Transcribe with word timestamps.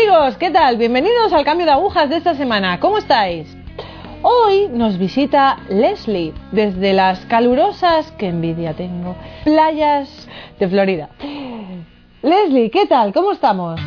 Amigos, 0.00 0.38
¿qué 0.38 0.50
tal? 0.50 0.78
Bienvenidos 0.78 1.30
al 1.34 1.44
cambio 1.44 1.66
de 1.66 1.72
agujas 1.72 2.08
de 2.08 2.16
esta 2.16 2.34
semana. 2.34 2.80
¿Cómo 2.80 2.96
estáis? 2.96 3.54
Hoy 4.22 4.66
nos 4.72 4.96
visita 4.96 5.58
Leslie 5.68 6.32
desde 6.52 6.94
las 6.94 7.26
calurosas, 7.26 8.10
que 8.12 8.28
envidia 8.28 8.72
tengo, 8.72 9.14
playas 9.44 10.26
de 10.58 10.68
Florida. 10.68 11.10
Leslie, 12.22 12.70
¿qué 12.70 12.86
tal? 12.86 13.12
¿Cómo 13.12 13.32
estamos? 13.32 13.78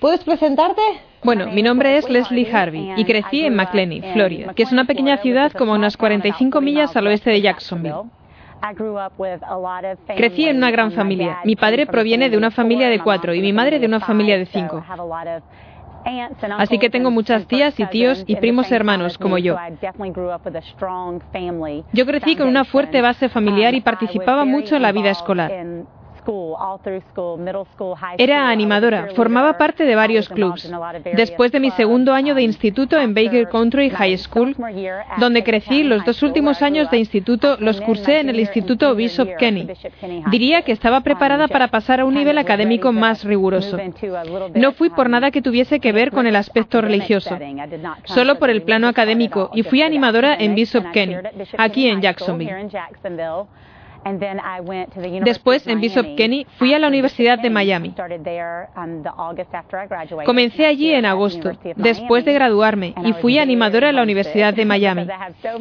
¿Puedes 0.00 0.24
presentarte? 0.24 0.82
Bueno, 1.24 1.46
mi 1.52 1.62
nombre 1.62 1.96
es 1.96 2.08
Leslie 2.10 2.50
Harvey 2.52 2.94
y 2.96 3.04
crecí 3.04 3.44
en 3.44 3.54
McLean, 3.54 4.02
Florida, 4.12 4.54
que 4.54 4.64
es 4.64 4.72
una 4.72 4.84
pequeña 4.84 5.18
ciudad 5.18 5.52
como 5.52 5.72
unas 5.72 5.96
45 5.96 6.60
millas 6.60 6.96
al 6.96 7.06
oeste 7.06 7.30
de 7.30 7.40
Jacksonville. 7.40 8.10
Crecí 10.16 10.46
en 10.48 10.56
una 10.56 10.70
gran 10.70 10.92
familia. 10.92 11.38
Mi 11.44 11.56
padre 11.56 11.86
proviene 11.86 12.28
de 12.28 12.36
una 12.36 12.50
familia 12.50 12.88
de 12.88 12.98
cuatro 13.00 13.34
y 13.34 13.40
mi 13.40 13.52
madre 13.52 13.78
de 13.78 13.86
una 13.86 14.00
familia 14.00 14.36
de 14.36 14.46
cinco. 14.46 14.84
Así 16.58 16.78
que 16.78 16.90
tengo 16.90 17.12
muchas 17.12 17.46
tías 17.46 17.78
y 17.78 17.86
tíos 17.86 18.24
y 18.26 18.36
primos 18.36 18.72
hermanos 18.72 19.16
como 19.16 19.38
yo. 19.38 19.56
Yo 21.92 22.06
crecí 22.06 22.36
con 22.36 22.48
una 22.48 22.64
fuerte 22.64 23.00
base 23.00 23.28
familiar 23.28 23.74
y 23.74 23.80
participaba 23.80 24.44
mucho 24.44 24.74
en 24.74 24.82
la 24.82 24.90
vida 24.90 25.10
escolar. 25.10 25.52
Era 28.18 28.48
animadora, 28.48 29.08
formaba 29.14 29.58
parte 29.58 29.84
de 29.84 29.94
varios 29.94 30.28
clubs. 30.28 30.70
Después 31.14 31.50
de 31.52 31.60
mi 31.60 31.70
segundo 31.72 32.12
año 32.12 32.34
de 32.34 32.42
instituto 32.42 32.98
en 32.98 33.14
Baker 33.14 33.48
Country 33.48 33.90
High 33.90 34.18
School, 34.18 34.56
donde 35.18 35.42
crecí, 35.42 35.82
los 35.82 36.04
dos 36.04 36.22
últimos 36.22 36.62
años 36.62 36.90
de 36.90 36.98
instituto 36.98 37.56
los 37.58 37.80
cursé 37.80 38.20
en 38.20 38.28
el 38.28 38.40
Instituto 38.40 38.94
Bishop 38.94 39.36
Kenny. 39.36 39.68
Diría 40.30 40.62
que 40.62 40.72
estaba 40.72 41.00
preparada 41.00 41.48
para 41.48 41.68
pasar 41.68 42.00
a 42.00 42.04
un 42.04 42.14
nivel 42.14 42.38
académico 42.38 42.92
más 42.92 43.24
riguroso. 43.24 43.78
No 44.54 44.72
fui 44.72 44.90
por 44.90 45.08
nada 45.10 45.30
que 45.30 45.42
tuviese 45.42 45.80
que 45.80 45.92
ver 45.92 46.10
con 46.10 46.26
el 46.26 46.36
aspecto 46.36 46.80
religioso, 46.80 47.38
solo 48.04 48.38
por 48.38 48.50
el 48.50 48.62
plano 48.62 48.88
académico, 48.88 49.50
y 49.54 49.62
fui 49.62 49.82
animadora 49.82 50.34
en 50.38 50.54
Bishop 50.54 50.90
Kenny, 50.92 51.16
aquí 51.58 51.88
en 51.88 52.00
Jacksonville. 52.00 52.68
Después, 55.24 55.66
en 55.66 55.80
Bishop 55.80 56.16
Kenny, 56.16 56.46
fui 56.56 56.74
a 56.74 56.78
la 56.78 56.88
Universidad 56.88 57.38
de 57.38 57.50
Miami. 57.50 57.94
Um, 58.76 59.02
Comencé 60.24 60.66
allí 60.66 60.92
en 60.92 61.06
agosto, 61.06 61.52
después 61.76 62.24
de 62.24 62.32
graduarme, 62.32 62.94
y 63.04 63.12
fui 63.14 63.38
animadora 63.38 63.90
en 63.90 63.96
la 63.96 64.02
Universidad 64.02 64.54
de 64.54 64.64
Miami. 64.72 65.06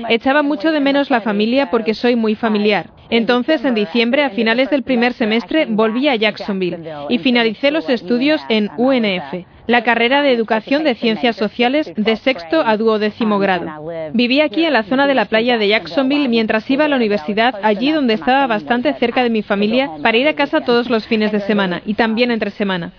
Echaba 0.10 0.42
mucho 0.42 0.72
de 0.72 0.80
menos 0.80 1.10
la 1.10 1.22
familia 1.22 1.70
porque 1.70 1.94
soy 1.94 2.16
muy 2.16 2.36
familiar. 2.36 2.90
Entonces, 3.10 3.64
en 3.66 3.76
diciembre, 3.76 4.24
a 4.24 4.30
finales 4.30 4.70
del 4.70 4.84
primer 4.84 5.14
semestre, 5.14 5.66
volví 5.70 6.08
a 6.08 6.16
Jacksonville 6.16 6.80
y 7.10 7.20
finalicé 7.20 7.72
los 7.72 7.90
estudios 7.90 8.42
en 8.50 8.70
UNF 8.78 9.46
la 9.68 9.84
carrera 9.84 10.22
de 10.22 10.32
Educación 10.32 10.84
de 10.84 10.96
Ciencias 10.96 11.36
Sociales 11.36 11.92
de 11.96 12.16
sexto 12.16 12.62
a 12.66 12.78
duodécimo 12.78 13.40
grado. 13.40 13.66
Viví 14.14 14.42
aquí 14.42 14.66
en 14.66 14.74
la 14.74 14.84
zona 14.84 15.08
de 15.08 15.16
la 15.16 15.26
playa 15.26 15.58
de 15.58 15.68
Jacksonville 15.68 16.28
mientras 16.28 16.70
iba 16.70 16.86
a 16.86 16.88
la 16.88 16.96
universidad, 16.96 17.56
allí 17.64 17.92
donde 17.92 18.16
estaba 18.16 18.48
bastante 18.48 18.94
cerca 18.94 19.24
de 19.24 19.30
mi 19.30 19.42
familia, 19.42 19.92
para 20.02 20.18
ir 20.18 20.28
a 20.28 20.36
casa 20.36 20.62
todos 20.62 20.90
los 20.90 21.08
fines 21.08 21.32
de 21.32 21.40
semana 21.42 21.82
y 21.86 21.94
también 21.94 22.32
entre 22.32 22.52
semana. 22.52 22.92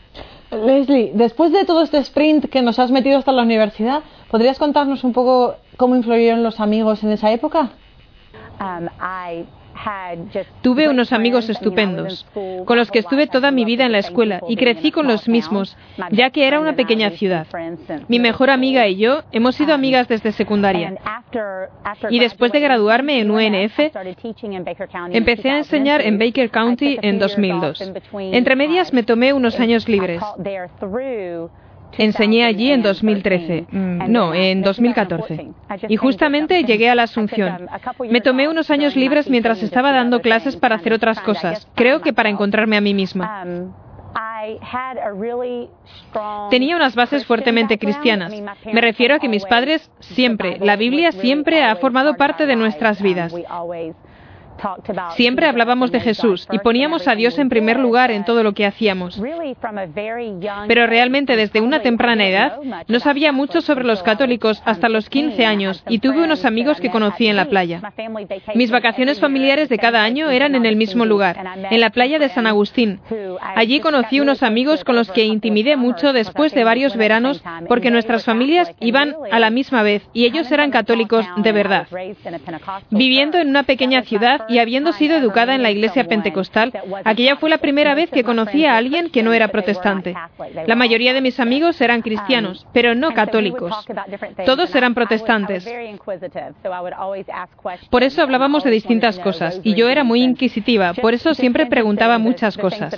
Leslie, 0.50 1.12
después 1.14 1.50
de 1.50 1.64
todo 1.64 1.82
este 1.82 1.98
sprint 1.98 2.46
que 2.50 2.60
nos 2.60 2.78
has 2.78 2.90
metido 2.90 3.18
hasta 3.18 3.32
la 3.32 3.42
universidad, 3.42 4.02
¿podrías 4.30 4.58
contarnos 4.58 5.02
un 5.02 5.12
poco 5.12 5.56
cómo 5.78 5.96
influyeron 5.96 6.42
los 6.42 6.60
amigos 6.60 7.02
en 7.02 7.10
esa 7.10 7.32
época? 7.32 7.70
Um, 8.60 8.88
Tuve 10.62 10.88
unos 10.88 11.12
amigos 11.12 11.48
estupendos, 11.48 12.26
con 12.64 12.76
los 12.76 12.90
que 12.90 13.00
estuve 13.00 13.26
toda 13.26 13.50
mi 13.50 13.64
vida 13.64 13.84
en 13.84 13.92
la 13.92 13.98
escuela 13.98 14.40
y 14.48 14.56
crecí 14.56 14.90
con 14.90 15.06
los 15.06 15.28
mismos, 15.28 15.76
ya 16.10 16.30
que 16.30 16.46
era 16.46 16.60
una 16.60 16.74
pequeña 16.74 17.10
ciudad. 17.10 17.46
Mi 18.08 18.18
mejor 18.18 18.50
amiga 18.50 18.86
y 18.86 18.96
yo 18.96 19.22
hemos 19.32 19.56
sido 19.56 19.74
amigas 19.74 20.08
desde 20.08 20.32
secundaria. 20.32 20.94
Y 22.10 22.18
después 22.18 22.52
de 22.52 22.60
graduarme 22.60 23.20
en 23.20 23.30
UNF, 23.30 23.78
empecé 25.10 25.50
a 25.50 25.58
enseñar 25.58 26.00
en 26.00 26.18
Baker 26.18 26.50
County 26.50 26.98
en 27.00 27.18
2002. 27.18 27.92
Entre 28.32 28.56
medias 28.56 28.92
me 28.92 29.02
tomé 29.02 29.32
unos 29.32 29.58
años 29.58 29.88
libres. 29.88 30.22
Enseñé 31.98 32.44
allí 32.44 32.70
en 32.70 32.82
2013, 32.82 33.66
mm, 33.70 34.10
no, 34.10 34.34
en 34.34 34.62
2014. 34.62 35.48
Y 35.88 35.96
justamente 35.96 36.64
llegué 36.64 36.88
a 36.88 36.94
la 36.94 37.04
Asunción. 37.04 37.68
Me 38.10 38.20
tomé 38.20 38.48
unos 38.48 38.70
años 38.70 38.96
libres 38.96 39.28
mientras 39.28 39.62
estaba 39.62 39.92
dando 39.92 40.20
clases 40.20 40.56
para 40.56 40.76
hacer 40.76 40.92
otras 40.92 41.20
cosas, 41.20 41.68
creo 41.74 42.00
que 42.00 42.12
para 42.12 42.28
encontrarme 42.28 42.76
a 42.76 42.80
mí 42.80 42.94
misma. 42.94 43.44
Tenía 46.50 46.76
unas 46.76 46.94
bases 46.94 47.24
fuertemente 47.24 47.78
cristianas. 47.78 48.32
Me 48.72 48.80
refiero 48.80 49.14
a 49.14 49.18
que 49.18 49.28
mis 49.28 49.44
padres 49.44 49.90
siempre, 50.00 50.58
la 50.60 50.76
Biblia 50.76 51.12
siempre 51.12 51.64
ha 51.64 51.76
formado 51.76 52.14
parte 52.14 52.46
de 52.46 52.56
nuestras 52.56 53.00
vidas. 53.00 53.32
Siempre 55.16 55.46
hablábamos 55.46 55.92
de 55.92 56.00
Jesús 56.00 56.46
y 56.50 56.58
poníamos 56.58 57.08
a 57.08 57.14
Dios 57.14 57.38
en 57.38 57.48
primer 57.48 57.78
lugar 57.78 58.10
en 58.10 58.24
todo 58.24 58.42
lo 58.42 58.52
que 58.52 58.66
hacíamos. 58.66 59.20
Pero 60.68 60.86
realmente 60.86 61.36
desde 61.36 61.60
una 61.60 61.80
temprana 61.80 62.26
edad 62.26 62.58
no 62.88 63.00
sabía 63.00 63.32
mucho 63.32 63.60
sobre 63.60 63.84
los 63.84 64.02
católicos 64.02 64.62
hasta 64.64 64.88
los 64.88 65.08
15 65.08 65.44
años 65.44 65.84
y 65.88 65.98
tuve 65.98 66.22
unos 66.22 66.44
amigos 66.44 66.80
que 66.80 66.90
conocí 66.90 67.26
en 67.26 67.36
la 67.36 67.46
playa. 67.46 67.92
Mis 68.54 68.70
vacaciones 68.70 69.20
familiares 69.20 69.68
de 69.68 69.78
cada 69.78 70.02
año 70.02 70.30
eran 70.30 70.54
en 70.54 70.66
el 70.66 70.76
mismo 70.76 71.04
lugar, 71.04 71.38
en 71.70 71.80
la 71.80 71.90
playa 71.90 72.18
de 72.18 72.28
San 72.28 72.46
Agustín. 72.46 73.00
Allí 73.54 73.80
conocí 73.80 74.20
unos 74.20 74.42
amigos 74.42 74.84
con 74.84 74.96
los 74.96 75.10
que 75.10 75.24
intimidé 75.24 75.76
mucho 75.76 76.12
después 76.12 76.52
de 76.54 76.64
varios 76.64 76.96
veranos 76.96 77.42
porque 77.68 77.90
nuestras 77.90 78.24
familias 78.24 78.72
iban 78.80 79.14
a 79.30 79.38
la 79.38 79.50
misma 79.50 79.82
vez 79.82 80.02
y 80.12 80.24
ellos 80.24 80.50
eran 80.50 80.70
católicos 80.70 81.26
de 81.36 81.52
verdad. 81.52 81.86
Viviendo 82.90 83.38
en 83.38 83.48
una 83.48 83.64
pequeña 83.64 84.02
ciudad 84.02 84.42
y 84.52 84.58
habiendo 84.58 84.92
sido 84.92 85.16
educada 85.16 85.54
en 85.54 85.62
la 85.62 85.70
iglesia 85.70 86.04
pentecostal, 86.04 86.72
aquella 87.04 87.36
fue 87.36 87.48
la 87.48 87.58
primera 87.58 87.94
vez 87.94 88.10
que 88.10 88.22
conocí 88.22 88.66
a 88.66 88.76
alguien 88.76 89.10
que 89.10 89.22
no 89.22 89.32
era 89.32 89.48
protestante. 89.48 90.14
La 90.66 90.74
mayoría 90.74 91.14
de 91.14 91.22
mis 91.22 91.40
amigos 91.40 91.80
eran 91.80 92.02
cristianos, 92.02 92.66
pero 92.72 92.94
no 92.94 93.12
católicos. 93.12 93.72
Todos 94.44 94.74
eran 94.74 94.94
protestantes. 94.94 95.66
Por 97.90 98.02
eso 98.02 98.22
hablábamos 98.22 98.64
de 98.64 98.70
distintas 98.70 99.18
cosas, 99.18 99.60
y 99.62 99.74
yo 99.74 99.88
era 99.88 100.04
muy 100.04 100.22
inquisitiva, 100.22 100.92
por 100.94 101.14
eso 101.14 101.34
siempre 101.34 101.66
preguntaba 101.66 102.18
muchas 102.18 102.58
cosas. 102.58 102.94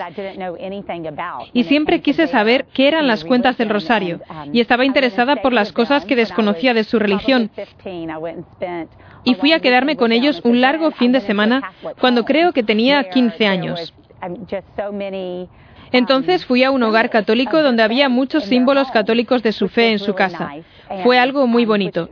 Y 1.53 1.65
siempre 1.65 2.01
quise 2.01 2.27
saber 2.27 2.67
qué 2.73 2.89
eran 2.89 3.07
las 3.07 3.25
cuentas 3.25 3.57
del 3.57 3.69
rosario, 3.69 4.21
y 4.53 4.61
estaba 4.61 4.85
interesada 4.85 5.37
por 5.37 5.53
las 5.53 5.73
cosas 5.73 6.05
que 6.05 6.17
desconocía 6.17 6.75
de 6.75 6.85
su 6.85 6.99
religión 6.99 7.51
y 9.25 9.35
fui 9.35 9.53
a 9.53 9.61
quedarme 9.61 9.97
con 9.97 10.13
ellos 10.13 10.41
un 10.45 10.61
largo 10.61 10.91
fin 10.93 11.13
de 11.13 11.21
semana 11.21 11.73
cuando 12.01 12.25
creo 12.25 12.53
que 12.53 12.63
tenía 12.63 13.09
15 13.09 13.47
años. 13.47 13.95
Entonces 15.93 16.45
fui 16.45 16.65
a 16.65 16.71
un 16.71 16.83
hogar 16.83 17.11
católico 17.11 17.63
donde 17.63 17.83
había 17.83 18.09
muchos 18.09 18.45
símbolos 18.45 18.91
católicos 18.91 19.43
de 19.43 19.53
su 19.53 19.69
fe 19.69 19.93
en 19.93 19.99
su 19.99 20.15
casa. 20.15 20.51
Fue 21.03 21.19
algo 21.19 21.47
muy 21.47 21.65
bonito 21.65 22.09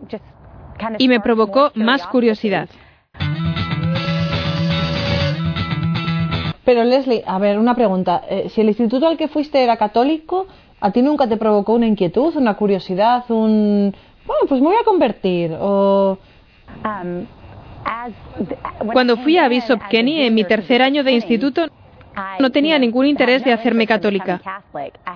y 0.99 1.09
me 1.09 1.21
provocó 1.21 1.73
más 1.75 2.07
curiosidad. 2.07 2.69
Pero 6.65 6.85
Leslie, 6.85 7.25
a 7.27 7.39
ver, 7.39 7.59
una 7.59 7.75
pregunta. 7.75 8.23
Eh, 8.29 8.49
si 8.51 8.61
el 8.61 8.69
instituto 8.69 9.09
al 9.09 9.17
que 9.17 9.29
fuiste 9.29 9.63
era 9.63 9.77
católico, 9.77 10.47
¿a 10.81 10.93
ti 10.93 11.03
nunca 11.03 11.29
te 11.29 11.37
provocó 11.37 11.75
una 11.75 11.87
inquietud, 11.87 12.37
una 12.37 12.55
curiosidad, 12.55 13.25
un... 13.31 13.95
Bueno, 14.25 14.47
pues 14.49 14.61
me 14.61 14.69
voy 14.69 14.77
a 14.81 14.85
convertir 14.85 15.57
o... 15.61 16.19
Um, 16.85 17.27
Cuando 18.93 19.17
fui 19.19 19.39
a 19.39 19.49
Bishop 19.49 19.81
Kenny 19.89 20.23
en 20.23 20.35
mi 20.35 20.45
tercer 20.45 20.83
año 20.83 21.05
de 21.05 21.13
instituto, 21.13 21.69
no 22.39 22.51
tenía 22.51 22.79
ningún 22.79 23.07
interés 23.07 23.45
de 23.45 23.53
hacerme 23.53 23.87
católica. 23.87 24.41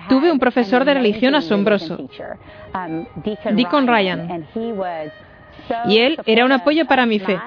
Tuve 0.09 0.31
un 0.31 0.39
profesor 0.39 0.85
de 0.85 0.93
religión 0.93 1.35
asombroso, 1.35 2.09
um, 2.73 3.05
Deacon 3.55 3.87
Ryan, 3.87 4.45
y 5.85 5.99
él 5.99 6.19
era 6.25 6.45
un 6.45 6.51
apoyo 6.51 6.85
para 6.85 7.05
mi 7.05 7.19
fe. 7.19 7.39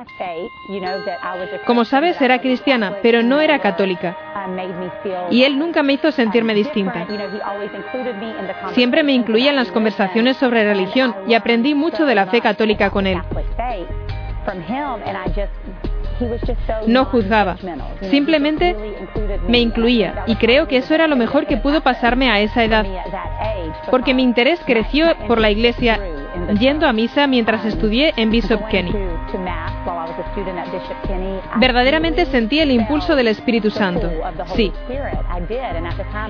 Como 1.66 1.84
sabes, 1.84 2.20
era 2.20 2.40
cristiana, 2.40 2.96
pero 3.02 3.22
no 3.22 3.40
era 3.40 3.58
católica. 3.58 4.16
Y 5.30 5.44
él 5.44 5.58
nunca 5.58 5.82
me 5.82 5.94
hizo 5.94 6.12
sentirme 6.12 6.54
distinta. 6.54 7.06
Siempre 8.72 9.02
me 9.02 9.12
incluía 9.12 9.50
en 9.50 9.56
las 9.56 9.70
conversaciones 9.72 10.36
sobre 10.36 10.64
religión 10.64 11.14
y 11.26 11.34
aprendí 11.34 11.74
mucho 11.74 12.04
de 12.04 12.14
la 12.14 12.26
fe 12.26 12.40
católica 12.40 12.90
con 12.90 13.06
él. 13.06 13.20
No 16.86 17.06
juzgaba, 17.06 17.56
simplemente 18.02 18.76
me 19.48 19.58
incluía 19.58 20.24
y 20.26 20.36
creo 20.36 20.68
que 20.68 20.76
eso 20.76 20.94
era 20.94 21.06
lo 21.06 21.16
mejor 21.16 21.46
que 21.46 21.56
pudo 21.56 21.80
pasarme 21.82 22.30
a 22.30 22.40
esa 22.40 22.64
edad, 22.64 22.86
porque 23.90 24.12
mi 24.12 24.22
interés 24.22 24.60
creció 24.66 25.06
por 25.26 25.40
la 25.40 25.50
iglesia 25.50 25.98
yendo 26.58 26.86
a 26.86 26.92
misa 26.92 27.26
mientras 27.26 27.64
estudié 27.64 28.12
en 28.16 28.30
Bishop 28.30 28.68
Kenny. 28.68 28.92
Verdaderamente 31.56 32.26
sentí 32.26 32.60
el 32.60 32.70
impulso 32.70 33.16
del 33.16 33.28
Espíritu 33.28 33.70
Santo. 33.70 34.10
Sí. 34.54 34.72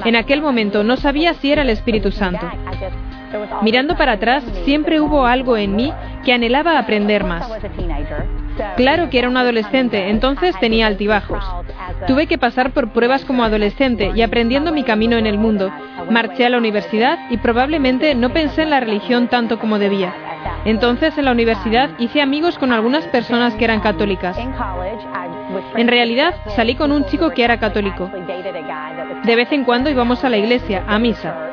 En 0.04 0.16
aquel 0.16 0.40
momento 0.42 0.82
no 0.84 0.96
sabía 0.96 1.34
si 1.34 1.52
era 1.52 1.62
el 1.62 1.70
Espíritu 1.70 2.12
Santo. 2.12 2.46
Mirando 3.62 3.96
para 3.96 4.12
atrás, 4.12 4.44
siempre 4.64 5.00
hubo 5.00 5.26
algo 5.26 5.56
en 5.56 5.76
mí 5.76 5.92
que 6.24 6.32
anhelaba 6.32 6.78
aprender 6.78 7.24
más. 7.24 7.50
Claro 8.76 9.08
que 9.10 9.18
era 9.18 9.28
un 9.28 9.36
adolescente, 9.36 10.10
entonces 10.10 10.58
tenía 10.58 10.86
altibajos. 10.86 11.44
Tuve 12.06 12.26
que 12.26 12.38
pasar 12.38 12.72
por 12.72 12.92
pruebas 12.92 13.24
como 13.24 13.44
adolescente 13.44 14.12
y 14.14 14.22
aprendiendo 14.22 14.72
mi 14.72 14.82
camino 14.82 15.16
en 15.16 15.26
el 15.26 15.38
mundo. 15.38 15.70
Marché 16.10 16.46
a 16.46 16.50
la 16.50 16.58
universidad 16.58 17.18
y 17.30 17.36
probablemente 17.38 18.14
no 18.14 18.30
pensé 18.30 18.62
en 18.62 18.70
la 18.70 18.80
religión 18.80 19.28
tanto 19.28 19.58
como 19.58 19.78
debía. 19.78 20.12
Entonces 20.64 21.16
en 21.16 21.26
la 21.26 21.32
universidad 21.32 21.90
hice 21.98 22.20
amigos 22.20 22.58
con 22.58 22.72
algunas 22.72 23.06
personas 23.06 23.54
que 23.54 23.64
eran 23.64 23.80
católicas. 23.80 24.36
En 25.76 25.88
realidad 25.88 26.34
salí 26.54 26.74
con 26.74 26.92
un 26.92 27.04
chico 27.06 27.30
que 27.30 27.44
era 27.44 27.58
católico. 27.58 28.10
De 29.24 29.36
vez 29.36 29.52
en 29.52 29.64
cuando 29.64 29.90
íbamos 29.90 30.24
a 30.24 30.28
la 30.28 30.36
iglesia, 30.36 30.84
a 30.86 30.98
misa. 30.98 31.49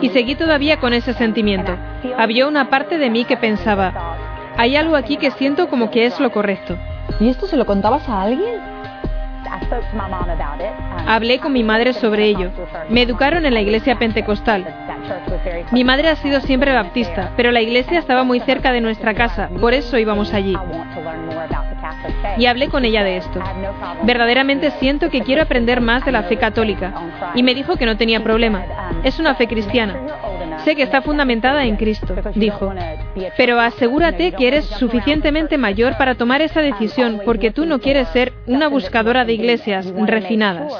Y 0.00 0.08
seguí 0.10 0.34
todavía 0.34 0.78
con 0.78 0.92
ese 0.92 1.12
sentimiento. 1.14 1.76
Había 2.16 2.46
una 2.46 2.70
parte 2.70 2.98
de 2.98 3.10
mí 3.10 3.24
que 3.24 3.36
pensaba, 3.36 4.16
hay 4.56 4.76
algo 4.76 4.96
aquí 4.96 5.16
que 5.16 5.30
siento 5.32 5.68
como 5.68 5.90
que 5.90 6.06
es 6.06 6.20
lo 6.20 6.30
correcto. 6.30 6.76
¿Y 7.20 7.28
esto 7.28 7.46
se 7.46 7.56
lo 7.56 7.66
contabas 7.66 8.08
a 8.08 8.22
alguien? 8.22 8.60
Hablé 11.06 11.38
con 11.38 11.52
mi 11.52 11.62
madre 11.62 11.92
sobre 11.92 12.24
ello. 12.24 12.50
Me 12.88 13.02
educaron 13.02 13.46
en 13.46 13.54
la 13.54 13.60
iglesia 13.60 13.98
pentecostal. 13.98 14.66
Mi 15.70 15.84
madre 15.84 16.08
ha 16.08 16.16
sido 16.16 16.40
siempre 16.40 16.72
baptista, 16.72 17.32
pero 17.36 17.52
la 17.52 17.60
iglesia 17.60 17.98
estaba 17.98 18.24
muy 18.24 18.40
cerca 18.40 18.72
de 18.72 18.80
nuestra 18.80 19.14
casa, 19.14 19.48
por 19.60 19.74
eso 19.74 19.98
íbamos 19.98 20.32
allí. 20.32 20.56
Y 22.38 22.46
hablé 22.46 22.68
con 22.68 22.84
ella 22.84 23.04
de 23.04 23.18
esto. 23.18 23.40
Verdaderamente 24.02 24.70
siento 24.72 25.10
que 25.10 25.22
quiero 25.22 25.42
aprender 25.42 25.80
más 25.80 26.04
de 26.04 26.12
la 26.12 26.24
fe 26.24 26.36
católica. 26.36 26.92
Y 27.34 27.42
me 27.42 27.54
dijo 27.54 27.76
que 27.76 27.86
no 27.86 27.96
tenía 27.96 28.22
problema. 28.22 28.64
Es 29.02 29.18
una 29.18 29.34
fe 29.34 29.46
cristiana. 29.46 29.94
Sé 30.64 30.74
que 30.76 30.82
está 30.82 31.02
fundamentada 31.02 31.64
en 31.64 31.76
Cristo, 31.76 32.14
dijo. 32.34 32.72
Pero 33.36 33.60
asegúrate 33.60 34.32
que 34.32 34.48
eres 34.48 34.64
suficientemente 34.64 35.58
mayor 35.58 35.96
para 35.96 36.14
tomar 36.14 36.42
esa 36.42 36.60
decisión 36.60 37.20
porque 37.24 37.50
tú 37.50 37.66
no 37.66 37.80
quieres 37.80 38.08
ser 38.08 38.32
una 38.46 38.68
buscadora 38.68 39.24
de 39.24 39.34
iglesias 39.34 39.92
refinadas. 40.06 40.72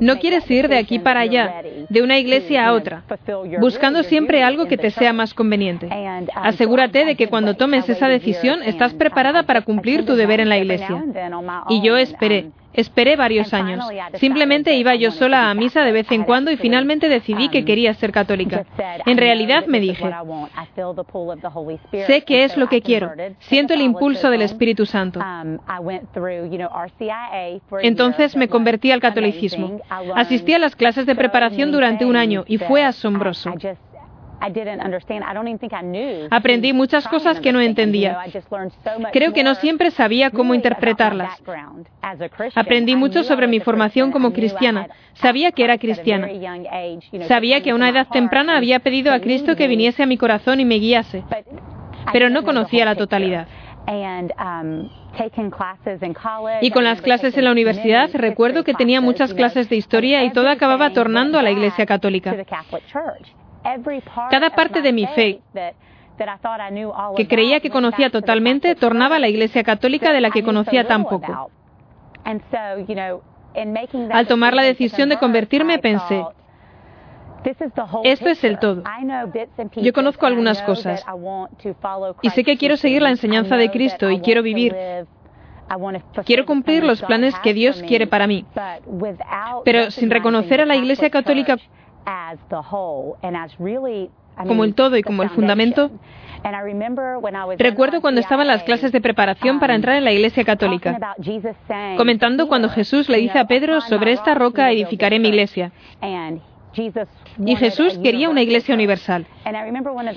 No 0.00 0.18
quieres 0.18 0.48
ir 0.50 0.68
de 0.68 0.78
aquí 0.78 0.98
para 0.98 1.20
allá, 1.20 1.62
de 1.88 2.02
una 2.02 2.18
iglesia 2.18 2.66
a 2.66 2.72
otra, 2.72 3.02
buscando 3.60 4.02
siempre 4.02 4.42
algo 4.42 4.66
que 4.66 4.76
te 4.76 4.90
sea 4.90 5.12
más 5.12 5.34
conveniente. 5.34 5.88
Asegúrate 6.34 7.04
de 7.04 7.16
que 7.16 7.28
cuando 7.28 7.54
tomes 7.54 7.88
esa 7.88 8.08
decisión 8.08 8.62
estás 8.62 8.94
preparada 8.94 9.44
para 9.44 9.62
cumplir 9.62 10.04
tu 10.04 10.14
deber 10.14 10.40
en 10.40 10.48
la 10.48 10.58
iglesia. 10.58 11.04
Y 11.68 11.82
yo 11.82 11.96
esperé. 11.96 12.50
Esperé 12.78 13.16
varios 13.16 13.52
años. 13.52 13.84
Simplemente 14.14 14.72
iba 14.76 14.94
yo 14.94 15.10
sola 15.10 15.50
a 15.50 15.54
misa 15.54 15.82
de 15.82 15.90
vez 15.90 16.12
en 16.12 16.22
cuando 16.22 16.52
y 16.52 16.56
finalmente 16.56 17.08
decidí 17.08 17.48
que 17.48 17.64
quería 17.64 17.92
ser 17.94 18.12
católica. 18.12 18.64
En 19.04 19.18
realidad 19.18 19.66
me 19.66 19.80
dije, 19.80 20.08
sé 22.06 22.22
que 22.22 22.44
es 22.44 22.56
lo 22.56 22.68
que 22.68 22.80
quiero. 22.80 23.10
Siento 23.40 23.74
el 23.74 23.80
impulso 23.80 24.30
del 24.30 24.42
Espíritu 24.42 24.86
Santo. 24.86 25.20
Entonces 27.82 28.36
me 28.36 28.48
convertí 28.48 28.92
al 28.92 29.00
catolicismo. 29.00 29.80
Asistí 30.14 30.54
a 30.54 30.60
las 30.60 30.76
clases 30.76 31.04
de 31.04 31.16
preparación 31.16 31.72
durante 31.72 32.04
un 32.04 32.14
año 32.14 32.44
y 32.46 32.58
fue 32.58 32.84
asombroso. 32.84 33.54
Aprendí 36.30 36.72
muchas 36.72 37.08
cosas 37.08 37.40
que 37.40 37.52
no 37.52 37.60
entendía. 37.60 38.18
Creo 39.12 39.32
que 39.32 39.42
no 39.42 39.54
siempre 39.54 39.90
sabía 39.90 40.30
cómo 40.30 40.54
interpretarlas. 40.54 41.42
Aprendí 42.54 42.96
mucho 42.96 43.22
sobre 43.24 43.46
mi 43.46 43.60
formación 43.60 44.12
como 44.12 44.32
cristiana. 44.32 44.88
Sabía 45.14 45.52
que 45.52 45.64
era 45.64 45.78
cristiana. 45.78 46.28
Sabía 47.26 47.62
que 47.62 47.70
a 47.70 47.74
una 47.74 47.88
edad 47.88 48.08
temprana 48.08 48.56
había 48.56 48.80
pedido 48.80 49.12
a 49.12 49.20
Cristo 49.20 49.56
que 49.56 49.68
viniese 49.68 50.02
a 50.02 50.06
mi 50.06 50.16
corazón 50.16 50.60
y 50.60 50.64
me 50.64 50.78
guiase. 50.78 51.24
Pero 52.12 52.30
no 52.30 52.42
conocía 52.42 52.84
la 52.84 52.94
totalidad. 52.94 53.46
Um, 53.88 54.88
y 56.60 56.70
con 56.70 56.84
las 56.84 57.00
clases 57.00 57.36
en 57.38 57.44
la 57.44 57.52
universidad 57.52 58.10
recuerdo 58.12 58.62
que 58.62 58.74
tenía 58.74 59.00
muchas 59.00 59.32
clases 59.32 59.68
de 59.70 59.76
historia 59.76 60.24
y 60.24 60.30
todo 60.30 60.48
acababa 60.50 60.92
tornando 60.92 61.38
a 61.38 61.42
la 61.42 61.50
Iglesia 61.50 61.86
Católica. 61.86 62.36
Cada 64.30 64.50
parte 64.50 64.82
de 64.82 64.92
mi 64.92 65.06
fe 65.06 65.40
que 67.16 67.28
creía 67.28 67.60
que 67.60 67.70
conocía 67.70 68.10
totalmente 68.10 68.74
tornaba 68.74 69.16
a 69.16 69.18
la 69.18 69.28
Iglesia 69.28 69.62
Católica 69.62 70.12
de 70.12 70.20
la 70.20 70.30
que 70.30 70.42
conocía 70.42 70.86
tan 70.86 71.04
poco. 71.04 71.50
Al 74.12 74.26
tomar 74.26 74.54
la 74.54 74.62
decisión 74.62 75.08
de 75.08 75.18
convertirme 75.18 75.78
pensé, 75.78 76.24
esto 78.04 78.28
es 78.28 78.44
el 78.44 78.58
todo. 78.58 78.82
Yo 79.76 79.92
conozco 79.92 80.26
algunas 80.26 80.60
cosas 80.62 81.04
y 82.22 82.30
sé 82.30 82.44
que 82.44 82.56
quiero 82.56 82.76
seguir 82.76 83.02
la 83.02 83.10
enseñanza 83.10 83.56
de 83.56 83.70
Cristo 83.70 84.10
y 84.10 84.20
quiero 84.20 84.42
vivir. 84.42 84.74
Quiero 86.24 86.46
cumplir 86.46 86.82
los 86.82 87.02
planes 87.02 87.38
que 87.40 87.52
Dios 87.52 87.82
quiere 87.82 88.06
para 88.06 88.26
mí. 88.26 88.44
Pero 89.64 89.90
sin 89.90 90.10
reconocer 90.10 90.60
a 90.60 90.66
la 90.66 90.76
Iglesia 90.76 91.10
Católica 91.10 91.56
como 94.46 94.64
el 94.64 94.74
todo 94.74 94.96
y 94.96 95.02
como 95.02 95.22
el 95.22 95.30
fundamento. 95.30 95.90
Recuerdo 97.58 98.00
cuando 98.00 98.20
estaba 98.20 98.42
en 98.42 98.48
las 98.48 98.62
clases 98.62 98.92
de 98.92 99.00
preparación 99.00 99.58
para 99.58 99.74
um, 99.74 99.76
entrar 99.76 99.96
en 99.96 100.04
la 100.04 100.12
Iglesia 100.12 100.44
Católica, 100.44 101.16
comentando 101.96 102.46
cuando 102.46 102.68
Jesús 102.68 103.08
le 103.08 103.18
dice 103.18 103.38
a 103.38 103.46
Pedro, 103.46 103.80
sobre 103.80 104.12
esta 104.12 104.34
roca 104.34 104.70
edificaré 104.70 105.18
mi 105.18 105.28
iglesia. 105.28 105.72
Y 107.44 107.56
Jesús 107.56 107.98
quería 108.02 108.28
una 108.28 108.42
iglesia 108.42 108.74
universal. 108.74 109.26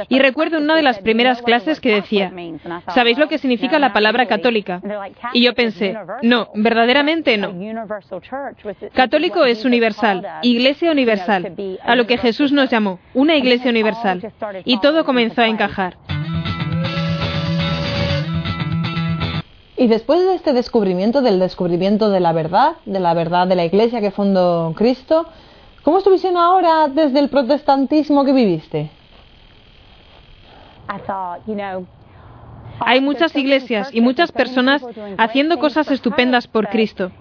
Y 0.09 0.19
recuerdo 0.19 0.57
una 0.57 0.75
de 0.75 0.81
las 0.81 0.99
primeras 0.99 1.41
clases 1.41 1.79
que 1.79 1.93
decía, 1.93 2.31
¿sabéis 2.93 3.17
lo 3.17 3.27
que 3.27 3.37
significa 3.37 3.79
la 3.79 3.93
palabra 3.93 4.27
católica? 4.27 4.81
Y 5.33 5.43
yo 5.43 5.53
pensé, 5.53 5.97
no, 6.21 6.49
verdaderamente 6.55 7.37
no. 7.37 7.53
Católico 8.93 9.45
es 9.45 9.65
universal, 9.65 10.25
iglesia 10.41 10.91
universal, 10.91 11.55
a 11.83 11.95
lo 11.95 12.07
que 12.07 12.17
Jesús 12.17 12.51
nos 12.51 12.69
llamó, 12.69 12.99
una 13.13 13.35
iglesia 13.35 13.69
universal. 13.69 14.31
Y 14.65 14.79
todo 14.79 15.05
comenzó 15.05 15.41
a 15.41 15.47
encajar. 15.47 15.97
Y 19.81 19.87
después 19.87 20.19
de 20.19 20.35
este 20.35 20.53
descubrimiento, 20.53 21.23
del 21.23 21.39
descubrimiento 21.39 22.11
de 22.11 22.19
la 22.19 22.33
verdad, 22.33 22.73
de 22.85 22.99
la 22.99 23.15
verdad 23.15 23.47
de 23.47 23.55
la 23.55 23.65
iglesia 23.65 23.99
que 23.99 24.11
fundó 24.11 24.75
Cristo, 24.77 25.25
¿Cómo 25.83 25.97
es 25.97 26.03
tu 26.03 26.11
visión 26.11 26.37
ahora 26.37 26.87
desde 26.87 27.19
el 27.19 27.29
protestantismo 27.29 28.23
que 28.23 28.33
viviste? 28.33 28.91
Hay 32.79 33.01
muchas 33.01 33.35
iglesias 33.35 33.89
y 33.93 34.01
muchas 34.01 34.31
personas 34.31 34.85
haciendo 35.17 35.59
cosas 35.59 35.89
estupendas 35.91 36.47
por 36.47 36.67
Cristo. 36.69 37.11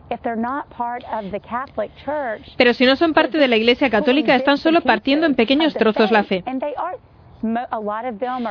Pero 2.57 2.75
si 2.75 2.87
no 2.87 2.97
son 2.97 3.13
parte 3.13 3.39
de 3.39 3.49
la 3.49 3.57
Iglesia 3.57 3.91
Católica, 3.91 4.35
están 4.35 4.59
solo 4.59 4.81
partiendo 4.81 5.27
en 5.27 5.35
pequeños 5.35 5.75
trozos 5.75 6.11
la 6.11 6.25
fe. 6.25 6.45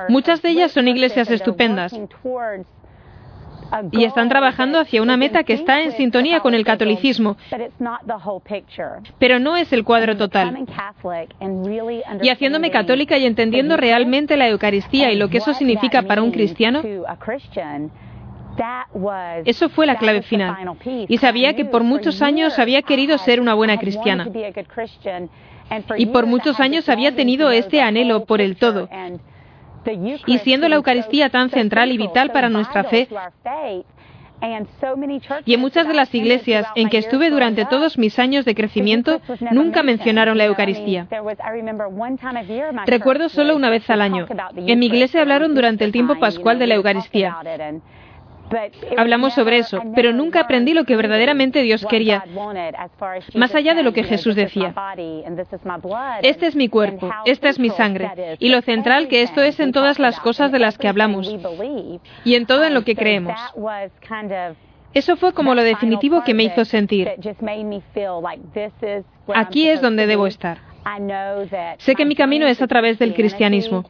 Muchas 0.10 0.42
de 0.42 0.50
ellas 0.50 0.72
son 0.72 0.88
iglesias 0.88 1.30
estupendas, 1.30 1.94
y 3.92 4.04
están 4.04 4.30
trabajando 4.30 4.80
hacia 4.80 5.02
una 5.02 5.18
meta 5.18 5.44
que 5.44 5.54
está 5.54 5.82
en 5.82 5.92
sintonía 5.94 6.40
con 6.40 6.54
el 6.54 6.64
catolicismo, 6.64 7.38
pero 9.20 9.40
no 9.40 9.58
es 9.58 9.72
el 9.74 9.84
cuadro 9.84 10.18
total. 10.18 10.66
Y 12.22 12.30
haciéndome 12.30 12.72
católica 12.72 13.18
y 13.18 13.26
entendiendo 13.26 13.78
realmente 13.78 14.38
la 14.38 14.48
Eucaristía 14.50 15.12
y 15.12 15.18
lo 15.18 15.30
que 15.30 15.38
eso 15.38 15.54
significa 15.54 16.04
para 16.04 16.22
un 16.22 16.32
cristiano, 16.32 16.82
eso 19.46 19.70
fue 19.70 19.86
la 19.86 19.96
clave 19.98 20.22
final. 20.22 20.76
Y 21.08 21.18
sabía 21.18 21.56
que 21.56 21.66
por 21.66 21.84
muchos 21.84 22.22
años 22.22 22.60
había 22.60 22.82
querido 22.82 23.18
ser 23.18 23.40
una 23.40 23.54
buena 23.54 23.78
cristiana. 23.78 24.28
Y 25.98 26.08
por 26.08 26.26
muchos 26.26 26.60
años 26.60 26.90
había 26.90 27.16
tenido 27.16 27.52
este 27.52 27.82
anhelo 27.82 28.26
por 28.26 28.42
el 28.42 28.58
todo. 28.58 28.90
Y 30.26 30.38
siendo 30.40 30.68
la 30.70 30.76
Eucaristía 30.76 31.30
tan 31.30 31.50
central 31.50 31.92
y 31.92 31.98
vital 31.98 32.32
para 32.32 32.50
nuestra 32.50 32.84
fe, 32.84 33.08
y 35.46 35.54
en 35.54 35.60
muchas 35.60 35.88
de 35.88 35.94
las 35.94 36.14
iglesias 36.16 36.66
en 36.76 36.90
que 36.90 36.98
estuve 36.98 37.30
durante 37.30 37.66
todos 37.66 37.98
mis 37.98 38.18
años 38.20 38.46
de 38.46 38.56
crecimiento, 38.56 39.22
nunca 39.52 39.84
mencionaron 39.84 40.38
la 40.38 40.46
Eucaristía. 40.46 41.08
Recuerdo 42.86 43.30
solo 43.30 43.56
una 43.56 43.70
vez 43.70 43.90
al 43.90 44.02
año. 44.02 44.28
En 44.56 44.80
mi 44.80 44.86
iglesia 44.86 45.22
hablaron 45.22 45.56
durante 45.56 45.84
el 45.84 45.92
tiempo 45.92 46.18
pascual 46.20 46.58
de 46.60 46.68
la 46.68 46.76
Eucaristía. 46.76 47.38
Hablamos 48.98 49.34
sobre 49.34 49.58
eso, 49.58 49.82
pero 49.96 50.14
nunca 50.14 50.42
aprendí 50.42 50.74
lo 50.74 50.86
que 50.86 50.96
verdaderamente 50.96 51.62
Dios 51.62 51.86
quería, 51.86 52.24
más 53.36 53.56
allá 53.56 53.74
de 53.76 53.84
lo 53.84 53.94
que 53.94 54.04
Jesús 54.04 54.36
decía. 54.36 54.74
Este 56.22 56.48
es 56.48 56.56
mi 56.56 56.70
cuerpo, 56.70 57.10
esta 57.26 57.50
es 57.50 57.60
mi 57.60 57.70
sangre, 57.70 58.38
y 58.40 58.50
lo 58.50 58.62
central 58.62 59.08
que 59.08 59.22
esto 59.22 59.42
es 59.42 59.60
en 59.60 59.72
todas 59.72 60.00
las 60.00 60.20
cosas 60.20 60.52
de 60.52 60.60
las 60.60 60.78
que 60.78 60.88
hablamos 60.88 61.30
y 62.24 62.36
en 62.36 62.46
todo 62.46 62.64
en 62.64 62.74
lo 62.74 62.84
que 62.84 62.96
creemos. 62.96 63.40
Eso 64.94 65.18
fue 65.18 65.34
como 65.34 65.54
lo 65.54 65.64
definitivo 65.64 66.24
que 66.24 66.34
me 66.34 66.44
hizo 66.44 66.66
sentir. 66.66 67.12
Aquí 69.36 69.70
es 69.70 69.82
donde 69.82 70.08
debo 70.08 70.26
estar. 70.26 70.58
Sé 71.78 71.96
que 71.96 72.06
mi 72.06 72.16
camino 72.16 72.48
es 72.48 72.62
a 72.62 72.68
través 72.68 72.98
del 72.98 73.14
cristianismo. 73.14 73.86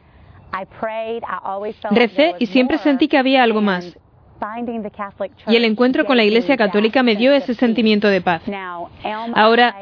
Recé 1.90 2.34
y 2.38 2.46
siempre 2.46 2.78
sentí 2.78 3.08
que 3.08 3.16
había 3.16 3.42
algo 3.42 3.60
más. 3.60 3.96
Y 5.46 5.56
el 5.56 5.64
encuentro 5.64 6.04
con 6.04 6.16
la 6.16 6.24
Iglesia 6.24 6.56
Católica 6.56 7.02
me 7.02 7.16
dio 7.16 7.32
ese 7.32 7.54
sentimiento 7.54 8.08
de 8.08 8.20
paz. 8.20 8.42
Ahora, 9.34 9.74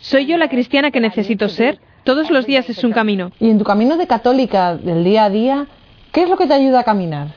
¿soy 0.00 0.26
yo 0.26 0.36
la 0.36 0.48
cristiana 0.48 0.90
que 0.90 1.00
necesito 1.00 1.48
ser? 1.48 1.78
Todos 2.04 2.30
los 2.30 2.46
días 2.46 2.68
es 2.68 2.84
un 2.84 2.92
camino. 2.92 3.32
Y 3.40 3.50
en 3.50 3.58
tu 3.58 3.64
camino 3.64 3.96
de 3.96 4.06
católica 4.06 4.76
del 4.76 5.04
día 5.04 5.24
a 5.24 5.30
día, 5.30 5.66
¿qué 6.12 6.22
es 6.22 6.28
lo 6.28 6.36
que 6.36 6.46
te 6.46 6.54
ayuda 6.54 6.80
a 6.80 6.84
caminar? 6.84 7.28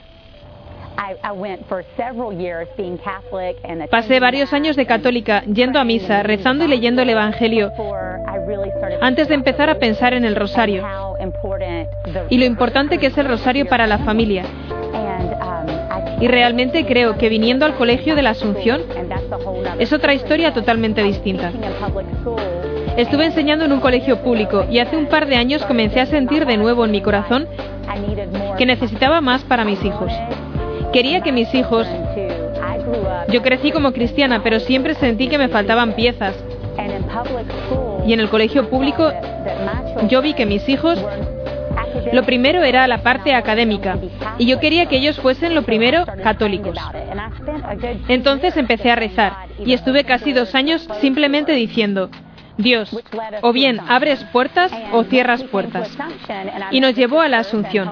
Pasé 3.91 4.19
varios 4.19 4.51
años 4.51 4.75
de 4.75 4.85
católica 4.85 5.43
yendo 5.43 5.79
a 5.79 5.83
misa, 5.83 6.23
rezando 6.23 6.65
y 6.65 6.67
leyendo 6.67 7.03
el 7.03 7.09
Evangelio 7.09 7.71
antes 9.01 9.27
de 9.27 9.35
empezar 9.35 9.69
a 9.69 9.79
pensar 9.79 10.13
en 10.13 10.25
el 10.25 10.35
rosario 10.35 10.83
y 12.29 12.37
lo 12.37 12.45
importante 12.45 12.97
que 12.97 13.07
es 13.07 13.17
el 13.17 13.27
rosario 13.27 13.67
para 13.67 13.87
la 13.87 13.99
familia. 13.99 14.43
Y 16.19 16.27
realmente 16.27 16.85
creo 16.85 17.17
que 17.17 17.29
viniendo 17.29 17.65
al 17.65 17.75
colegio 17.75 18.15
de 18.15 18.23
la 18.23 18.31
Asunción 18.31 18.81
es 19.79 19.93
otra 19.93 20.13
historia 20.13 20.53
totalmente 20.53 21.03
distinta. 21.03 21.51
Estuve 22.97 23.25
enseñando 23.25 23.65
en 23.65 23.71
un 23.71 23.79
colegio 23.79 24.23
público 24.23 24.65
y 24.71 24.79
hace 24.79 24.97
un 24.97 25.05
par 25.05 25.27
de 25.27 25.35
años 25.35 25.63
comencé 25.65 25.99
a 25.99 26.07
sentir 26.07 26.47
de 26.47 26.57
nuevo 26.57 26.85
en 26.85 26.91
mi 26.91 27.01
corazón 27.01 27.47
que 28.57 28.65
necesitaba 28.65 29.21
más 29.21 29.43
para 29.43 29.63
mis 29.63 29.83
hijos. 29.85 30.11
Quería 30.91 31.21
que 31.21 31.31
mis 31.31 31.53
hijos... 31.53 31.87
Yo 33.29 33.41
crecí 33.41 33.71
como 33.71 33.91
cristiana, 33.91 34.41
pero 34.41 34.59
siempre 34.59 34.95
sentí 34.95 35.27
que 35.27 35.37
me 35.37 35.49
faltaban 35.49 35.93
piezas. 35.93 36.33
Y 38.07 38.13
en 38.13 38.19
el 38.21 38.29
colegio 38.29 38.69
público 38.69 39.11
yo 40.07 40.21
vi 40.21 40.33
que 40.33 40.45
mis 40.45 40.67
hijos 40.69 40.97
lo 42.13 42.23
primero 42.23 42.63
era 42.63 42.87
la 42.87 43.03
parte 43.03 43.33
académica 43.33 43.97
y 44.37 44.45
yo 44.45 44.59
quería 44.59 44.87
que 44.87 44.97
ellos 44.97 45.19
fuesen 45.19 45.55
lo 45.55 45.63
primero 45.63 46.05
católicos. 46.23 46.77
Entonces 48.07 48.57
empecé 48.57 48.91
a 48.91 48.95
rezar 48.95 49.33
y 49.63 49.73
estuve 49.73 50.03
casi 50.03 50.33
dos 50.33 50.55
años 50.55 50.87
simplemente 50.99 51.53
diciendo, 51.53 52.09
Dios, 52.57 52.89
o 53.41 53.53
bien 53.53 53.79
abres 53.87 54.23
puertas 54.25 54.71
o 54.91 55.03
cierras 55.03 55.43
puertas. 55.43 55.95
Y 56.71 56.79
nos 56.79 56.95
llevó 56.95 57.21
a 57.21 57.27
la 57.27 57.39
Asunción. 57.39 57.91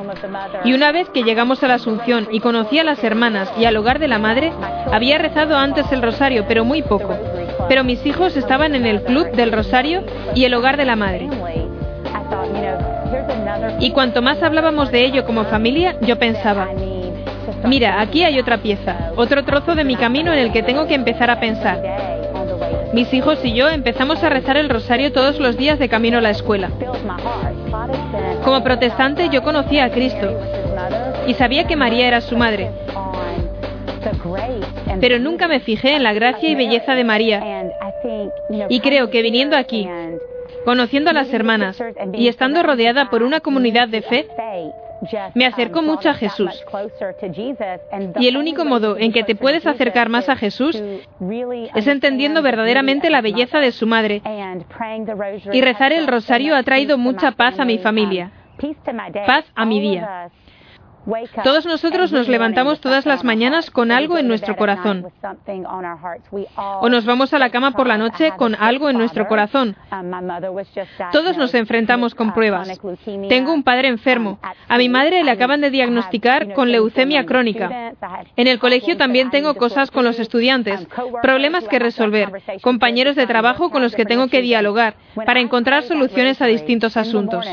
Y 0.63 0.73
una 0.73 0.91
vez 0.91 1.09
que 1.09 1.23
llegamos 1.23 1.63
a 1.63 1.67
la 1.67 1.75
Asunción 1.75 2.27
y 2.31 2.39
conocí 2.39 2.79
a 2.79 2.83
las 2.83 3.03
hermanas 3.03 3.51
y 3.57 3.65
al 3.65 3.77
hogar 3.77 3.99
de 3.99 4.07
la 4.07 4.17
madre, 4.17 4.51
había 4.91 5.17
rezado 5.17 5.55
antes 5.55 5.91
el 5.91 6.01
rosario, 6.01 6.45
pero 6.47 6.65
muy 6.65 6.81
poco. 6.81 7.15
Pero 7.69 7.83
mis 7.83 8.05
hijos 8.05 8.35
estaban 8.37 8.75
en 8.75 8.85
el 8.85 9.03
club 9.03 9.31
del 9.31 9.51
rosario 9.51 10.03
y 10.33 10.45
el 10.45 10.53
hogar 10.53 10.77
de 10.77 10.85
la 10.85 10.95
madre. 10.95 11.29
Y 13.79 13.91
cuanto 13.91 14.21
más 14.21 14.41
hablábamos 14.41 14.91
de 14.91 15.05
ello 15.05 15.25
como 15.25 15.45
familia, 15.45 15.95
yo 16.01 16.17
pensaba, 16.17 16.69
mira, 17.65 18.01
aquí 18.01 18.23
hay 18.23 18.39
otra 18.39 18.57
pieza, 18.57 19.11
otro 19.15 19.43
trozo 19.43 19.75
de 19.75 19.83
mi 19.83 19.95
camino 19.95 20.33
en 20.33 20.39
el 20.39 20.51
que 20.51 20.63
tengo 20.63 20.87
que 20.87 20.95
empezar 20.95 21.29
a 21.29 21.39
pensar. 21.39 21.81
Mis 22.93 23.13
hijos 23.13 23.43
y 23.43 23.53
yo 23.53 23.67
empezamos 23.69 24.23
a 24.23 24.29
rezar 24.29 24.57
el 24.57 24.69
rosario 24.69 25.11
todos 25.11 25.39
los 25.39 25.57
días 25.57 25.79
de 25.79 25.89
camino 25.89 26.19
a 26.19 26.21
la 26.21 26.29
escuela. 26.29 26.69
Como 28.43 28.63
protestante 28.63 29.29
yo 29.29 29.43
conocía 29.43 29.85
a 29.85 29.89
Cristo 29.89 30.29
y 31.27 31.33
sabía 31.33 31.65
que 31.65 31.75
María 31.75 32.07
era 32.07 32.21
su 32.21 32.37
madre. 32.37 32.71
Pero 35.01 35.19
nunca 35.19 35.47
me 35.47 35.59
fijé 35.59 35.95
en 35.95 36.03
la 36.03 36.13
gracia 36.13 36.49
y 36.49 36.55
belleza 36.55 36.95
de 36.95 37.03
María. 37.03 37.43
Y 38.69 38.79
creo 38.79 39.09
que 39.09 39.21
viniendo 39.21 39.57
aquí, 39.57 39.89
conociendo 40.65 41.11
a 41.11 41.13
las 41.13 41.33
hermanas 41.33 41.81
y 42.13 42.27
estando 42.27 42.63
rodeada 42.63 43.09
por 43.09 43.23
una 43.23 43.39
comunidad 43.39 43.87
de 43.87 44.01
fe, 44.01 44.27
me 45.33 45.45
acerco 45.45 45.81
mucho 45.81 46.09
a 46.09 46.13
Jesús. 46.13 46.51
Y 48.19 48.27
el 48.27 48.37
único 48.37 48.65
modo 48.65 48.97
en 48.97 49.11
que 49.11 49.23
te 49.23 49.35
puedes 49.35 49.65
acercar 49.65 50.09
más 50.09 50.29
a 50.29 50.35
Jesús 50.35 50.81
es 51.75 51.87
entendiendo 51.87 52.41
verdaderamente 52.41 53.09
la 53.09 53.21
belleza 53.21 53.59
de 53.59 53.71
su 53.71 53.87
madre. 53.87 54.21
Y 55.51 55.61
rezar 55.61 55.93
el 55.93 56.07
rosario 56.07 56.55
ha 56.55 56.63
traído 56.63 56.97
mucha 56.97 57.31
paz 57.31 57.59
a 57.59 57.65
mi 57.65 57.77
familia, 57.77 58.31
paz 59.25 59.45
a 59.55 59.65
mi 59.65 59.79
día. 59.79 60.29
Todos 61.43 61.65
nosotros 61.65 62.11
nos 62.11 62.27
levantamos 62.27 62.81
todas 62.81 63.05
las 63.05 63.23
mañanas 63.23 63.69
con 63.69 63.91
algo 63.91 64.17
en 64.17 64.27
nuestro 64.27 64.55
corazón. 64.55 65.07
O 66.55 66.89
nos 66.89 67.05
vamos 67.05 67.33
a 67.33 67.39
la 67.39 67.49
cama 67.49 67.71
por 67.71 67.87
la 67.87 67.97
noche 67.97 68.33
con 68.37 68.55
algo 68.55 68.89
en 68.89 68.97
nuestro 68.97 69.27
corazón. 69.27 69.75
Todos 71.11 71.37
nos 71.37 71.53
enfrentamos 71.53 72.15
con 72.15 72.33
pruebas. 72.33 72.79
Tengo 73.29 73.53
un 73.53 73.63
padre 73.63 73.87
enfermo. 73.87 74.39
A 74.67 74.77
mi 74.77 74.89
madre 74.89 75.23
le 75.23 75.31
acaban 75.31 75.61
de 75.61 75.69
diagnosticar 75.69 76.53
con 76.53 76.71
leucemia 76.71 77.25
crónica. 77.25 77.93
En 78.35 78.47
el 78.47 78.59
colegio 78.59 78.97
también 78.97 79.29
tengo 79.29 79.55
cosas 79.55 79.91
con 79.91 80.03
los 80.03 80.19
estudiantes, 80.19 80.87
problemas 81.21 81.67
que 81.67 81.79
resolver, 81.79 82.31
compañeros 82.61 83.15
de 83.15 83.27
trabajo 83.27 83.69
con 83.69 83.81
los 83.81 83.95
que 83.95 84.05
tengo 84.05 84.27
que 84.27 84.41
dialogar 84.41 84.95
para 85.25 85.39
encontrar 85.39 85.83
soluciones 85.83 86.41
a 86.41 86.47
distintos 86.47 86.97
asuntos. 86.97 87.45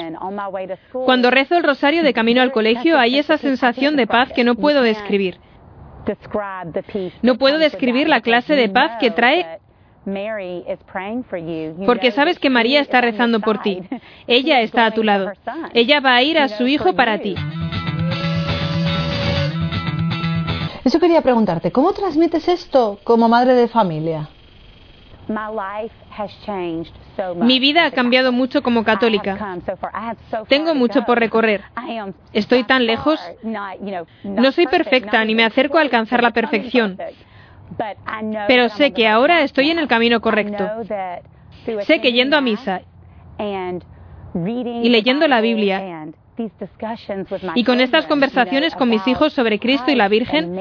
Cuando 0.92 1.30
rezo 1.30 1.56
el 1.56 1.64
rosario 1.64 2.02
de 2.02 2.14
camino 2.14 2.40
al 2.40 2.52
colegio 2.62 2.98
hay 2.98 3.18
esas 3.18 3.41
sensación 3.42 3.96
de 3.96 4.06
paz 4.06 4.32
que 4.32 4.44
no 4.44 4.54
puedo 4.54 4.82
describir. 4.82 5.38
No 7.22 7.36
puedo 7.36 7.58
describir 7.58 8.08
la 8.08 8.22
clase 8.22 8.54
de 8.56 8.68
paz 8.68 8.96
que 8.98 9.10
trae 9.10 9.60
porque 11.86 12.10
sabes 12.10 12.38
que 12.38 12.50
María 12.50 12.80
está 12.80 13.00
rezando 13.00 13.40
por 13.40 13.58
ti. 13.58 13.82
Ella 14.26 14.60
está 14.60 14.86
a 14.86 14.90
tu 14.90 15.04
lado. 15.04 15.32
Ella 15.74 16.00
va 16.00 16.16
a 16.16 16.22
ir 16.22 16.38
a 16.38 16.48
su 16.48 16.66
hijo 16.66 16.94
para 16.94 17.18
ti. 17.18 17.36
Eso 20.84 20.98
quería 20.98 21.22
preguntarte, 21.22 21.70
¿cómo 21.70 21.92
transmites 21.92 22.48
esto 22.48 22.98
como 23.04 23.28
madre 23.28 23.54
de 23.54 23.68
familia? 23.68 24.28
Mi 27.36 27.58
vida 27.58 27.86
ha 27.86 27.90
cambiado 27.90 28.32
mucho 28.32 28.62
como 28.62 28.84
católica. 28.84 29.58
Tengo 30.48 30.74
mucho 30.74 31.04
por 31.04 31.18
recorrer. 31.18 31.62
Estoy 32.32 32.64
tan 32.64 32.86
lejos. 32.86 33.20
No 34.24 34.52
soy 34.52 34.66
perfecta 34.66 35.24
ni 35.24 35.34
me 35.34 35.44
acerco 35.44 35.78
a 35.78 35.82
alcanzar 35.82 36.22
la 36.22 36.30
perfección. 36.30 36.98
Pero 38.48 38.68
sé 38.70 38.92
que 38.92 39.08
ahora 39.08 39.42
estoy 39.42 39.70
en 39.70 39.78
el 39.78 39.88
camino 39.88 40.20
correcto. 40.20 40.68
Sé 41.82 42.00
que 42.00 42.12
yendo 42.12 42.36
a 42.36 42.40
misa 42.40 42.82
y 44.34 44.88
leyendo 44.88 45.28
la 45.28 45.40
Biblia 45.40 46.08
y 47.54 47.64
con 47.64 47.80
estas 47.80 48.06
conversaciones 48.06 48.74
con 48.74 48.88
mis 48.88 49.06
hijos 49.06 49.32
sobre 49.32 49.58
Cristo 49.58 49.90
y 49.90 49.94
la 49.94 50.08
Virgen, 50.08 50.56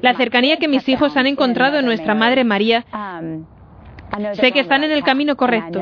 la 0.00 0.14
cercanía 0.14 0.56
que 0.56 0.68
mis 0.68 0.88
hijos 0.88 1.16
han 1.16 1.26
encontrado 1.26 1.78
en 1.78 1.84
nuestra 1.84 2.14
Madre 2.14 2.44
María, 2.44 2.84
sé 4.34 4.52
que 4.52 4.60
están 4.60 4.84
en 4.84 4.90
el 4.90 5.02
camino 5.02 5.36
correcto. 5.36 5.80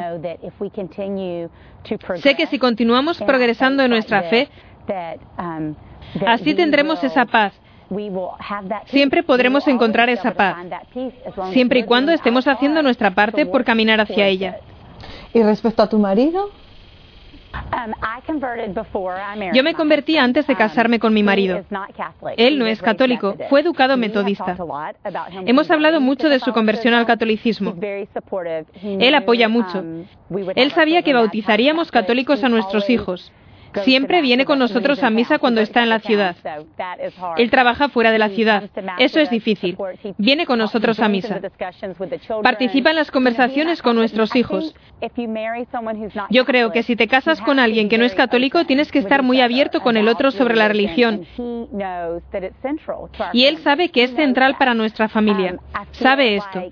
Sé 2.16 2.36
que 2.36 2.46
si 2.46 2.58
continuamos 2.58 3.18
progresando 3.22 3.82
en 3.82 3.90
nuestra 3.90 4.22
fe, 4.24 4.48
um, 5.38 5.74
así 6.26 6.54
tendremos 6.54 7.02
esa 7.04 7.24
paz. 7.26 7.52
Siempre 8.86 9.22
podremos 9.24 9.66
encontrar 9.66 10.08
esa 10.08 10.32
paz, 10.32 10.56
siempre 11.52 11.80
y 11.80 11.84
cuando 11.84 12.12
estemos 12.12 12.46
haciendo 12.46 12.82
nuestra 12.82 13.10
parte 13.12 13.46
por 13.46 13.64
caminar 13.64 14.00
hacia 14.00 14.26
ella. 14.26 14.58
¿Y 15.34 15.42
respecto 15.42 15.82
a 15.82 15.88
tu 15.88 15.98
marido? 15.98 16.50
Um, 17.52 17.92
Yo 19.52 19.62
me 19.62 19.74
convertí 19.74 20.16
antes 20.16 20.46
de 20.46 20.54
casarme 20.54 20.98
con 20.98 21.12
mi 21.12 21.22
marido. 21.22 21.64
Él 22.36 22.58
no 22.58 22.66
es 22.66 22.80
católico, 22.80 23.36
fue 23.48 23.60
educado 23.60 23.96
metodista. 23.96 24.56
Hemos 25.46 25.70
hablado 25.70 26.00
mucho 26.00 26.28
de 26.28 26.38
su 26.38 26.52
conversión 26.52 26.94
al 26.94 27.06
catolicismo. 27.06 27.74
Él 28.82 29.14
apoya 29.14 29.48
mucho. 29.48 29.78
Um, 29.78 30.04
Él 30.54 30.70
sabía 30.72 31.02
que 31.02 31.12
bautizaríamos 31.12 31.90
católicos 31.90 32.44
a 32.44 32.48
nuestros 32.48 32.88
hijos. 32.90 33.32
Siempre 33.82 34.22
viene 34.22 34.44
con 34.44 34.58
nosotros 34.58 35.02
a 35.02 35.10
misa 35.10 35.38
cuando 35.38 35.60
está 35.60 35.82
en 35.82 35.88
la 35.88 36.00
ciudad. 36.00 36.36
Él 37.36 37.50
trabaja 37.50 37.88
fuera 37.88 38.10
de 38.12 38.18
la 38.18 38.28
ciudad. 38.30 38.70
Eso 38.98 39.20
es 39.20 39.30
difícil. 39.30 39.76
Viene 40.18 40.46
con 40.46 40.58
nosotros 40.58 41.00
a 41.00 41.08
misa. 41.08 41.40
Participa 42.42 42.90
en 42.90 42.96
las 42.96 43.10
conversaciones 43.10 43.82
con 43.82 43.96
nuestros 43.96 44.34
hijos. 44.36 44.74
Yo 46.30 46.44
creo 46.44 46.72
que 46.72 46.82
si 46.82 46.96
te 46.96 47.08
casas 47.08 47.40
con 47.40 47.58
alguien 47.58 47.88
que 47.88 47.98
no 47.98 48.04
es 48.04 48.14
católico, 48.14 48.64
tienes 48.64 48.90
que 48.90 48.98
estar 48.98 49.22
muy 49.22 49.40
abierto 49.40 49.80
con 49.80 49.96
el 49.96 50.08
otro 50.08 50.30
sobre 50.30 50.56
la 50.56 50.68
religión. 50.68 51.26
Y 53.32 53.44
él 53.44 53.58
sabe 53.58 53.90
que 53.90 54.04
es 54.04 54.14
central 54.14 54.56
para 54.58 54.74
nuestra 54.74 55.08
familia. 55.08 55.56
Sabe 55.92 56.36
esto. 56.36 56.70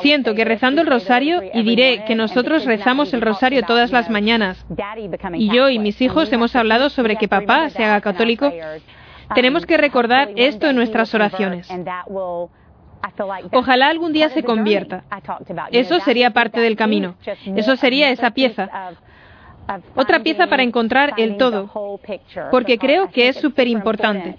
Siento 0.00 0.34
que 0.34 0.44
rezando 0.44 0.82
el 0.82 0.86
rosario, 0.86 1.42
y 1.52 1.62
diré 1.62 2.04
que 2.04 2.14
nosotros 2.14 2.64
rezamos 2.64 3.12
el 3.14 3.22
rosario 3.22 3.62
todas 3.62 3.90
las 3.90 4.10
mañanas, 4.10 4.64
y 5.34 5.50
yo 5.50 5.68
y 5.68 5.78
mis 5.78 6.00
hijos 6.02 6.32
hemos 6.32 6.54
hablado 6.54 6.90
sobre 6.90 7.16
que 7.16 7.28
papá 7.28 7.70
se 7.70 7.84
haga 7.84 8.00
católico, 8.00 8.52
tenemos 9.34 9.66
que 9.66 9.76
recordar 9.76 10.30
esto 10.36 10.68
en 10.68 10.76
nuestras 10.76 11.14
oraciones. 11.14 11.68
Ojalá 13.52 13.88
algún 13.88 14.12
día 14.12 14.28
se 14.30 14.42
convierta. 14.42 15.04
Eso 15.70 16.00
sería 16.00 16.30
parte 16.30 16.60
del 16.60 16.76
camino. 16.76 17.16
Eso 17.56 17.76
sería 17.76 18.10
esa 18.10 18.30
pieza. 18.30 18.68
Otra 19.94 20.20
pieza 20.20 20.46
para 20.46 20.62
encontrar 20.62 21.14
el 21.16 21.36
todo. 21.36 21.70
Porque 22.50 22.78
creo 22.78 23.10
que 23.10 23.28
es 23.28 23.36
súper 23.36 23.68
importante. 23.68 24.36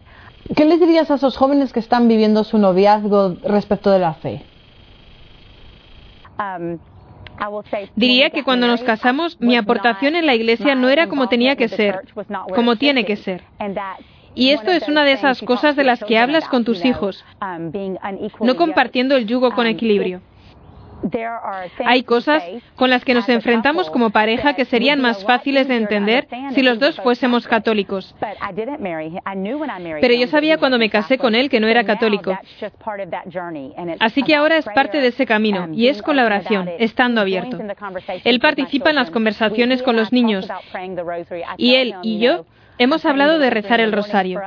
¿Qué 0.55 0.65
les 0.65 0.79
dirías 0.79 1.11
a 1.11 1.15
esos 1.15 1.35
jóvenes 1.35 1.73
que 1.73 1.79
están 1.79 2.07
viviendo 2.07 2.43
su 2.43 2.57
noviazgo 2.57 3.37
respecto 3.43 3.91
de 3.91 3.99
la 3.99 4.13
fe? 4.13 4.43
Um, 6.39 6.79
Diría 7.95 8.31
que 8.31 8.43
cuando 8.43 8.67
nos 8.67 8.81
casamos, 8.81 9.39
mi 9.39 9.55
aportación 9.55 10.15
en 10.15 10.25
la 10.25 10.33
iglesia 10.33 10.73
no 10.75 10.89
era 10.89 11.07
como 11.07 11.29
tenía 11.29 11.55
que 11.55 11.67
ser, 11.67 12.01
como 12.55 12.77
tiene 12.77 13.05
que 13.05 13.15
ser. 13.15 13.43
Y 14.33 14.49
esto 14.49 14.71
es 14.71 14.87
una 14.87 15.03
de 15.03 15.13
esas 15.13 15.41
cosas 15.41 15.75
de 15.75 15.83
las 15.83 16.03
que 16.03 16.17
hablas 16.17 16.47
con 16.47 16.63
tus 16.63 16.83
hijos, 16.85 17.23
um, 17.41 17.71
no 18.41 18.55
compartiendo 18.55 19.15
el 19.15 19.25
yugo 19.27 19.51
con 19.51 19.65
um, 19.65 19.71
equilibrio. 19.71 20.21
Hay 21.85 22.03
cosas 22.03 22.43
con 22.75 22.89
las 22.89 23.05
que 23.05 23.13
nos 23.13 23.27
enfrentamos 23.29 23.89
como 23.89 24.09
pareja 24.09 24.53
que 24.53 24.65
serían 24.65 24.99
más 25.01 25.23
fáciles 25.23 25.67
de 25.67 25.77
entender 25.77 26.27
si 26.53 26.61
los 26.61 26.79
dos 26.79 26.99
fuésemos 26.99 27.47
católicos. 27.47 28.15
Pero 30.01 30.13
yo 30.13 30.27
sabía 30.27 30.57
cuando 30.57 30.77
me 30.77 30.89
casé 30.89 31.17
con 31.17 31.35
él 31.35 31.49
que 31.49 31.59
no 31.59 31.67
era 31.67 31.83
católico. 31.83 32.37
Así 33.99 34.23
que 34.23 34.35
ahora 34.35 34.57
es 34.57 34.65
parte 34.65 34.99
de 34.99 35.07
ese 35.07 35.25
camino 35.25 35.69
y 35.73 35.87
es 35.87 36.01
con 36.01 36.15
la 36.15 36.25
oración, 36.25 36.69
estando 36.79 37.21
abierto. 37.21 37.57
Él 38.23 38.39
participa 38.39 38.89
en 38.89 38.95
las 38.95 39.11
conversaciones 39.11 39.83
con 39.83 39.95
los 39.95 40.11
niños. 40.11 40.47
y 41.57 41.75
él 41.75 41.95
y 42.01 42.19
yo 42.19 42.45
Hemos 42.79 43.05
hablado 43.05 43.39
de 43.39 43.49
rezar 43.49 43.79
el 43.79 43.91
rosario. 43.91 44.41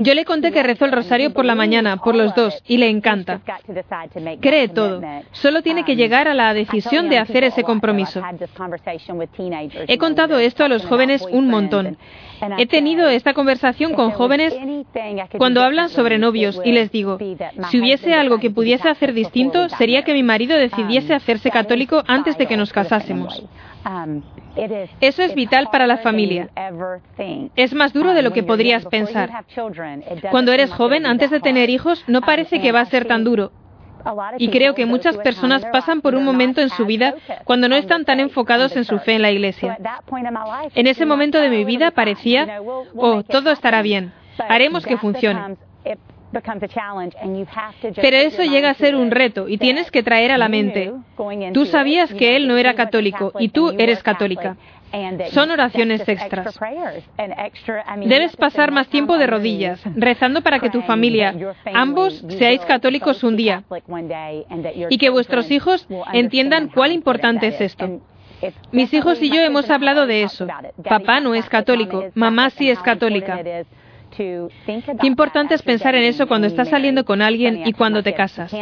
Yo 0.00 0.14
le 0.14 0.24
conté 0.24 0.52
que 0.52 0.62
rezó 0.62 0.84
el 0.84 0.92
rosario 0.92 1.32
por 1.32 1.44
la 1.44 1.54
mañana, 1.54 1.98
por 1.98 2.14
los 2.14 2.34
dos, 2.34 2.62
y 2.66 2.78
le 2.78 2.88
encanta. 2.88 3.40
Cree 4.40 4.68
todo. 4.68 5.00
Solo 5.32 5.62
tiene 5.62 5.84
que 5.84 5.96
llegar 5.96 6.28
a 6.28 6.34
la 6.34 6.54
decisión 6.54 7.08
de 7.08 7.18
hacer 7.18 7.44
ese 7.44 7.62
compromiso. 7.62 8.22
He 9.86 9.98
contado 9.98 10.38
esto 10.38 10.64
a 10.64 10.68
los 10.68 10.84
jóvenes 10.86 11.26
un 11.30 11.48
montón. 11.48 11.96
He 12.56 12.66
tenido 12.66 13.08
esta 13.08 13.34
conversación 13.34 13.94
con 13.94 14.10
jóvenes 14.12 14.56
cuando 15.36 15.62
hablan 15.62 15.88
sobre 15.88 16.18
novios 16.18 16.60
y 16.64 16.72
les 16.72 16.90
digo, 16.90 17.18
si 17.70 17.80
hubiese 17.80 18.14
algo 18.14 18.38
que 18.38 18.50
pudiese 18.50 18.88
hacer 18.88 19.12
distinto, 19.12 19.68
sería 19.70 20.02
que 20.02 20.14
mi 20.14 20.22
marido 20.22 20.56
decidiese 20.56 21.14
hacerse 21.14 21.50
católico 21.50 22.02
antes 22.06 22.36
de 22.38 22.46
que 22.46 22.56
nos 22.56 22.72
casásemos. 22.72 23.44
Eso 25.00 25.22
es 25.22 25.34
vital 25.34 25.68
para 25.70 25.86
la 25.86 25.98
familia. 25.98 26.50
Es 27.56 27.74
más 27.74 27.92
duro 27.92 28.12
de 28.12 28.22
lo 28.22 28.32
que 28.32 28.42
podrías 28.42 28.84
pensar. 28.86 29.44
Cuando 30.30 30.52
eres 30.52 30.72
joven, 30.72 31.06
antes 31.06 31.30
de 31.30 31.40
tener 31.40 31.70
hijos, 31.70 32.04
no 32.06 32.20
parece 32.20 32.60
que 32.60 32.72
va 32.72 32.80
a 32.80 32.86
ser 32.86 33.06
tan 33.06 33.24
duro. 33.24 33.52
Y 34.38 34.48
creo 34.48 34.74
que 34.74 34.86
muchas 34.86 35.16
personas 35.18 35.64
pasan 35.66 36.00
por 36.00 36.14
un 36.14 36.24
momento 36.24 36.60
en 36.60 36.70
su 36.70 36.86
vida 36.86 37.14
cuando 37.44 37.68
no 37.68 37.76
están 37.76 38.04
tan 38.04 38.20
enfocados 38.20 38.76
en 38.76 38.84
su 38.84 38.98
fe 38.98 39.14
en 39.14 39.22
la 39.22 39.30
iglesia. 39.30 39.78
En 40.74 40.86
ese 40.86 41.04
momento 41.04 41.40
de 41.40 41.50
mi 41.50 41.64
vida 41.64 41.90
parecía, 41.90 42.60
oh, 42.96 43.22
todo 43.22 43.50
estará 43.50 43.82
bien, 43.82 44.12
haremos 44.48 44.86
que 44.86 44.96
funcione. 44.96 45.56
Pero 47.96 48.16
eso 48.16 48.42
llega 48.42 48.70
a 48.70 48.74
ser 48.74 48.94
un 48.94 49.10
reto 49.10 49.48
y 49.48 49.58
tienes 49.58 49.90
que 49.90 50.02
traer 50.02 50.30
a 50.32 50.38
la 50.38 50.48
mente. 50.48 50.92
Tú 51.52 51.66
sabías 51.66 52.12
que 52.12 52.36
él 52.36 52.48
no 52.48 52.56
era 52.56 52.74
católico 52.74 53.32
y 53.38 53.48
tú 53.48 53.74
eres 53.78 54.02
católica. 54.02 54.56
Son 55.32 55.50
oraciones 55.50 56.08
extras. 56.08 56.58
Debes 58.04 58.36
pasar 58.36 58.72
más 58.72 58.88
tiempo 58.88 59.18
de 59.18 59.26
rodillas, 59.26 59.82
rezando 59.96 60.42
para 60.42 60.60
que 60.60 60.70
tu 60.70 60.82
familia, 60.82 61.34
ambos, 61.74 62.24
seáis 62.30 62.60
católicos 62.62 63.22
un 63.22 63.36
día 63.36 63.64
y 64.88 64.98
que 64.98 65.10
vuestros 65.10 65.50
hijos 65.50 65.86
entiendan 66.12 66.68
cuál 66.68 66.92
importante 66.92 67.48
es 67.48 67.60
esto. 67.60 68.00
Mis 68.72 68.92
hijos 68.94 69.20
y 69.20 69.30
yo 69.30 69.40
hemos 69.40 69.68
hablado 69.68 70.06
de 70.06 70.22
eso. 70.22 70.46
Papá 70.84 71.20
no 71.20 71.34
es 71.34 71.48
católico, 71.48 72.04
mamá 72.14 72.50
sí 72.50 72.70
es 72.70 72.78
católica. 72.78 73.40
Qué 74.18 75.06
importante 75.06 75.54
es 75.54 75.62
pensar 75.62 75.94
en 75.94 76.02
eso 76.02 76.26
cuando 76.26 76.48
estás 76.48 76.68
saliendo 76.68 77.04
con 77.04 77.22
alguien 77.22 77.62
y 77.66 77.72
cuando 77.72 78.02
te 78.02 78.14
casas. 78.14 78.52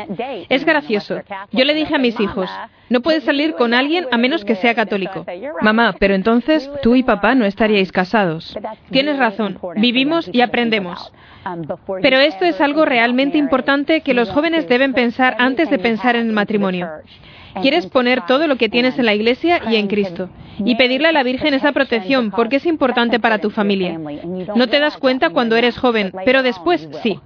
Es 0.49 0.65
gracioso. 0.65 1.23
Yo 1.53 1.65
le 1.65 1.75
dije 1.75 1.95
a 1.95 1.99
mis 1.99 2.21
hijos, 2.21 2.51
no 2.91 3.01
puedes 3.01 3.25
salir 3.25 3.55
con 3.55 3.73
alguien 3.73 4.07
a 4.11 4.19
menos 4.19 4.45
que 4.45 4.55
sea 4.55 4.75
católico. 4.75 5.25
Mamá, 5.63 5.95
pero 5.99 6.15
entonces 6.15 6.71
tú 6.83 6.95
y 6.95 7.03
papá 7.03 7.35
no 7.35 7.47
estaríais 7.47 7.91
casados. 7.91 8.57
Tienes 8.91 9.19
razón, 9.19 9.59
vivimos 9.77 10.29
y 10.31 10.43
aprendemos. 10.43 11.13
Pero 12.03 12.19
esto 12.19 12.45
es 12.45 12.61
algo 12.61 12.85
realmente 12.85 13.39
importante 13.39 14.03
que 14.03 14.15
los 14.15 14.31
jóvenes 14.31 14.69
deben 14.69 14.93
pensar 14.93 15.37
antes 15.39 15.71
de 15.71 15.79
pensar 15.79 16.17
en 16.17 16.27
el 16.27 16.33
matrimonio. 16.33 16.89
Quieres 17.63 17.87
poner 17.87 18.27
todo 18.27 18.47
lo 18.47 18.57
que 18.57 18.69
tienes 18.69 18.99
en 18.99 19.07
la 19.07 19.15
iglesia 19.15 19.61
y 19.71 19.77
en 19.77 19.87
Cristo 19.89 20.29
y 20.59 20.75
pedirle 20.77 21.09
a 21.09 21.13
la 21.13 21.23
Virgen 21.23 21.55
esa 21.55 21.73
protección 21.73 22.31
porque 22.31 22.57
es 22.57 22.67
importante 22.67 23.21
para 23.21 23.39
tu 23.39 23.51
familia. 23.51 23.99
No 24.55 24.69
te 24.69 24.81
das 24.81 24.97
cuenta 24.97 25.31
cuando 25.31 25.57
eres 25.57 25.79
joven, 25.79 26.13
pero 26.25 26.43
después 26.43 26.89
sí. 27.03 27.21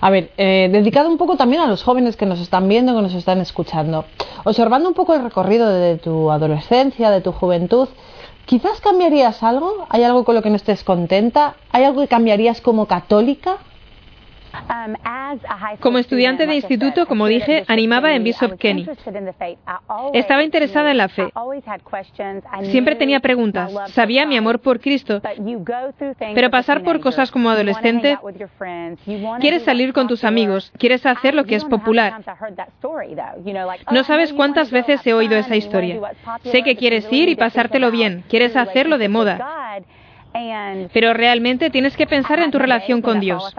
A 0.00 0.10
ver, 0.10 0.30
eh, 0.36 0.68
dedicado 0.70 1.08
un 1.08 1.18
poco 1.18 1.36
también 1.36 1.60
a 1.60 1.66
los 1.66 1.82
jóvenes 1.82 2.16
que 2.16 2.26
nos 2.26 2.40
están 2.40 2.68
viendo, 2.68 2.94
que 2.94 3.02
nos 3.02 3.14
están 3.14 3.40
escuchando. 3.40 4.04
Observando 4.44 4.88
un 4.88 4.94
poco 4.94 5.14
el 5.14 5.22
recorrido 5.22 5.68
de 5.68 5.98
tu 5.98 6.30
adolescencia, 6.30 7.10
de 7.10 7.20
tu 7.20 7.32
juventud, 7.32 7.88
¿quizás 8.46 8.80
cambiarías 8.80 9.42
algo? 9.42 9.86
¿Hay 9.88 10.04
algo 10.04 10.24
con 10.24 10.36
lo 10.36 10.42
que 10.42 10.50
no 10.50 10.56
estés 10.56 10.84
contenta? 10.84 11.56
¿Hay 11.72 11.82
algo 11.82 12.00
que 12.00 12.08
cambiarías 12.08 12.60
como 12.60 12.86
católica? 12.86 13.56
Um, 14.68 14.94
como 15.80 15.98
estudiante 15.98 16.46
de 16.46 16.54
instituto, 16.54 17.06
como 17.06 17.26
dije, 17.26 17.64
animaba 17.68 18.14
en 18.14 18.24
Bishop 18.24 18.58
Kenny. 18.58 18.86
Estaba 20.12 20.44
interesada 20.44 20.90
en 20.90 20.98
la 20.98 21.08
fe. 21.08 21.32
Siempre 22.64 22.94
tenía 22.96 23.20
preguntas. 23.20 23.72
Sabía 23.92 24.26
mi 24.26 24.36
amor 24.36 24.60
por 24.60 24.80
Cristo. 24.80 25.22
Pero 26.34 26.50
pasar 26.50 26.82
por 26.82 27.00
cosas 27.00 27.30
como 27.30 27.50
adolescente, 27.50 28.18
quieres 29.40 29.62
salir 29.62 29.92
con 29.92 30.06
tus 30.06 30.24
amigos, 30.24 30.70
quieres 30.78 31.06
hacer 31.06 31.34
lo 31.34 31.44
que 31.44 31.54
es 31.54 31.64
popular. 31.64 32.20
No 33.90 34.04
sabes 34.04 34.32
cuántas 34.32 34.70
veces 34.70 35.06
he 35.06 35.14
oído 35.14 35.36
esa 35.36 35.56
historia. 35.56 35.98
Sé 36.42 36.62
que 36.62 36.76
quieres 36.76 37.10
ir 37.10 37.28
y 37.28 37.36
pasártelo 37.36 37.90
bien, 37.90 38.24
quieres 38.28 38.54
hacerlo 38.56 38.98
de 38.98 39.08
moda. 39.08 39.82
Pero 40.92 41.14
realmente 41.14 41.70
tienes 41.70 41.96
que 41.96 42.06
pensar 42.06 42.38
en 42.40 42.50
tu 42.50 42.58
relación 42.58 43.02
con 43.02 43.20
Dios. 43.20 43.54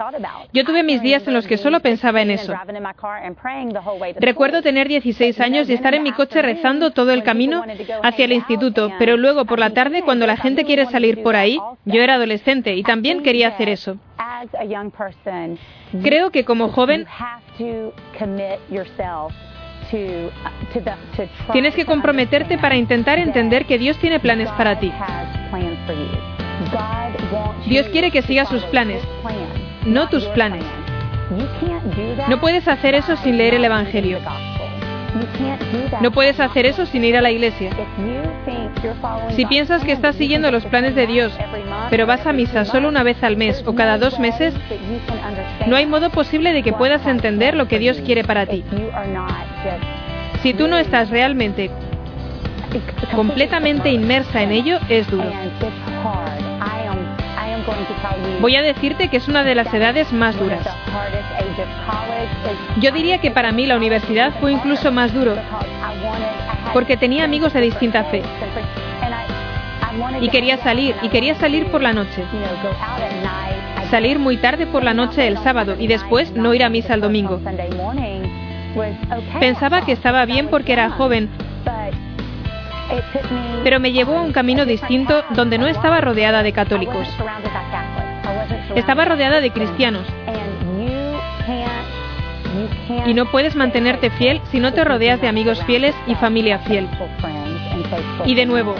Yo 0.52 0.64
tuve 0.64 0.82
mis 0.82 1.02
días 1.02 1.26
en 1.26 1.34
los 1.34 1.46
que 1.46 1.56
solo 1.56 1.80
pensaba 1.80 2.22
en 2.22 2.30
eso. 2.30 2.54
Recuerdo 4.18 4.62
tener 4.62 4.88
16 4.88 5.40
años 5.40 5.68
y 5.68 5.74
estar 5.74 5.94
en 5.94 6.02
mi 6.02 6.12
coche 6.12 6.42
rezando 6.42 6.90
todo 6.92 7.12
el 7.12 7.22
camino 7.22 7.64
hacia 8.02 8.24
el 8.24 8.32
instituto, 8.32 8.92
pero 8.98 9.16
luego 9.16 9.44
por 9.44 9.58
la 9.58 9.70
tarde, 9.70 10.02
cuando 10.02 10.26
la 10.26 10.36
gente 10.36 10.64
quiere 10.64 10.86
salir 10.86 11.22
por 11.22 11.36
ahí, 11.36 11.60
yo 11.84 12.02
era 12.02 12.14
adolescente 12.14 12.74
y 12.74 12.82
también 12.82 13.22
quería 13.22 13.48
hacer 13.48 13.68
eso. 13.68 13.96
Creo 16.02 16.30
que 16.30 16.44
como 16.44 16.68
joven 16.68 17.06
tienes 21.52 21.74
que 21.74 21.84
comprometerte 21.84 22.58
para 22.58 22.76
intentar 22.76 23.18
entender 23.18 23.66
que 23.66 23.78
Dios 23.78 23.98
tiene 23.98 24.20
planes 24.20 24.48
para 24.52 24.78
ti. 24.78 24.92
Dios 27.66 27.86
quiere 27.88 28.10
que 28.10 28.22
sigas 28.22 28.48
sus 28.48 28.62
planes, 28.64 29.02
no 29.84 30.08
tus 30.08 30.24
planes. 30.26 30.64
No 32.28 32.40
puedes 32.40 32.66
hacer 32.66 32.94
eso 32.94 33.16
sin 33.16 33.38
leer 33.38 33.54
el 33.54 33.64
Evangelio. 33.64 34.18
No 36.00 36.10
puedes 36.12 36.38
hacer 36.40 36.66
eso 36.66 36.86
sin 36.86 37.04
ir 37.04 37.16
a 37.16 37.22
la 37.22 37.30
iglesia. 37.30 37.70
Si 39.30 39.44
piensas 39.46 39.84
que 39.84 39.92
estás 39.92 40.16
siguiendo 40.16 40.50
los 40.50 40.64
planes 40.66 40.94
de 40.94 41.06
Dios, 41.06 41.32
pero 41.90 42.06
vas 42.06 42.26
a 42.26 42.32
misa 42.32 42.64
solo 42.64 42.88
una 42.88 43.02
vez 43.02 43.22
al 43.22 43.36
mes 43.36 43.62
o 43.66 43.74
cada 43.74 43.98
dos 43.98 44.18
meses, 44.18 44.54
no 45.66 45.76
hay 45.76 45.86
modo 45.86 46.10
posible 46.10 46.52
de 46.52 46.62
que 46.62 46.72
puedas 46.72 47.06
entender 47.06 47.54
lo 47.54 47.68
que 47.68 47.78
Dios 47.78 48.00
quiere 48.04 48.24
para 48.24 48.46
ti. 48.46 48.64
Si 50.42 50.54
tú 50.54 50.68
no 50.68 50.78
estás 50.78 51.10
realmente 51.10 51.70
completamente 53.14 53.90
inmersa 53.90 54.42
en 54.42 54.52
ello, 54.52 54.78
es 54.88 55.10
duro. 55.10 55.30
Voy 58.40 58.56
a 58.56 58.62
decirte 58.62 59.08
que 59.08 59.16
es 59.16 59.28
una 59.28 59.44
de 59.44 59.54
las 59.54 59.72
edades 59.72 60.12
más 60.12 60.38
duras. 60.38 60.66
Yo 62.80 62.92
diría 62.92 63.18
que 63.18 63.30
para 63.30 63.52
mí 63.52 63.66
la 63.66 63.76
universidad 63.76 64.32
fue 64.40 64.52
incluso 64.52 64.92
más 64.92 65.12
duro, 65.12 65.34
porque 66.72 66.96
tenía 66.96 67.24
amigos 67.24 67.52
de 67.52 67.60
distinta 67.60 68.04
fe. 68.04 68.22
Y 70.20 70.28
quería 70.28 70.58
salir, 70.58 70.94
y 71.02 71.08
quería 71.08 71.34
salir 71.34 71.66
por 71.66 71.82
la 71.82 71.92
noche. 71.92 72.24
Salir 73.90 74.18
muy 74.18 74.36
tarde 74.36 74.66
por 74.66 74.84
la 74.84 74.94
noche 74.94 75.26
el 75.26 75.38
sábado 75.38 75.74
y 75.78 75.88
después 75.88 76.32
no 76.32 76.54
ir 76.54 76.62
a 76.62 76.68
misa 76.68 76.94
el 76.94 77.00
domingo. 77.00 77.40
Pensaba 79.40 79.84
que 79.84 79.92
estaba 79.92 80.24
bien 80.26 80.48
porque 80.48 80.72
era 80.72 80.90
joven, 80.90 81.28
pero 83.62 83.80
me 83.80 83.92
llevó 83.92 84.18
a 84.18 84.22
un 84.22 84.32
camino 84.32 84.64
distinto 84.66 85.24
donde 85.30 85.58
no 85.58 85.66
estaba 85.66 86.00
rodeada 86.00 86.42
de 86.42 86.52
católicos. 86.52 87.06
Estaba 88.74 89.04
rodeada 89.04 89.40
de 89.40 89.50
cristianos. 89.50 90.06
Y 93.06 93.14
no 93.14 93.26
puedes 93.26 93.54
mantenerte 93.54 94.10
fiel 94.10 94.40
si 94.50 94.60
no 94.60 94.72
te 94.72 94.84
rodeas 94.84 95.20
de 95.20 95.28
amigos 95.28 95.62
fieles 95.64 95.94
y 96.06 96.14
familia 96.16 96.58
fiel. 96.60 96.88
Y 98.24 98.34
de 98.34 98.46
nuevo, 98.46 98.74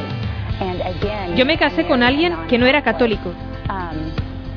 yo 1.37 1.46
me 1.46 1.57
casé 1.57 1.87
con 1.87 2.03
alguien 2.03 2.35
que 2.49 2.59
no 2.59 2.66
era 2.66 2.83
católico. 2.83 3.33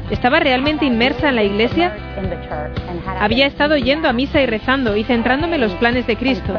¿Estaba 0.09 0.39
realmente 0.39 0.85
inmersa 0.85 1.29
en 1.29 1.35
la 1.35 1.43
iglesia? 1.43 1.95
Había 3.19 3.47
estado 3.47 3.77
yendo 3.77 4.07
a 4.07 4.13
misa 4.13 4.41
y 4.41 4.45
rezando 4.45 4.95
y 4.95 5.03
centrándome 5.03 5.55
en 5.55 5.61
los 5.61 5.73
planes 5.73 6.05
de 6.07 6.15
Cristo. 6.15 6.53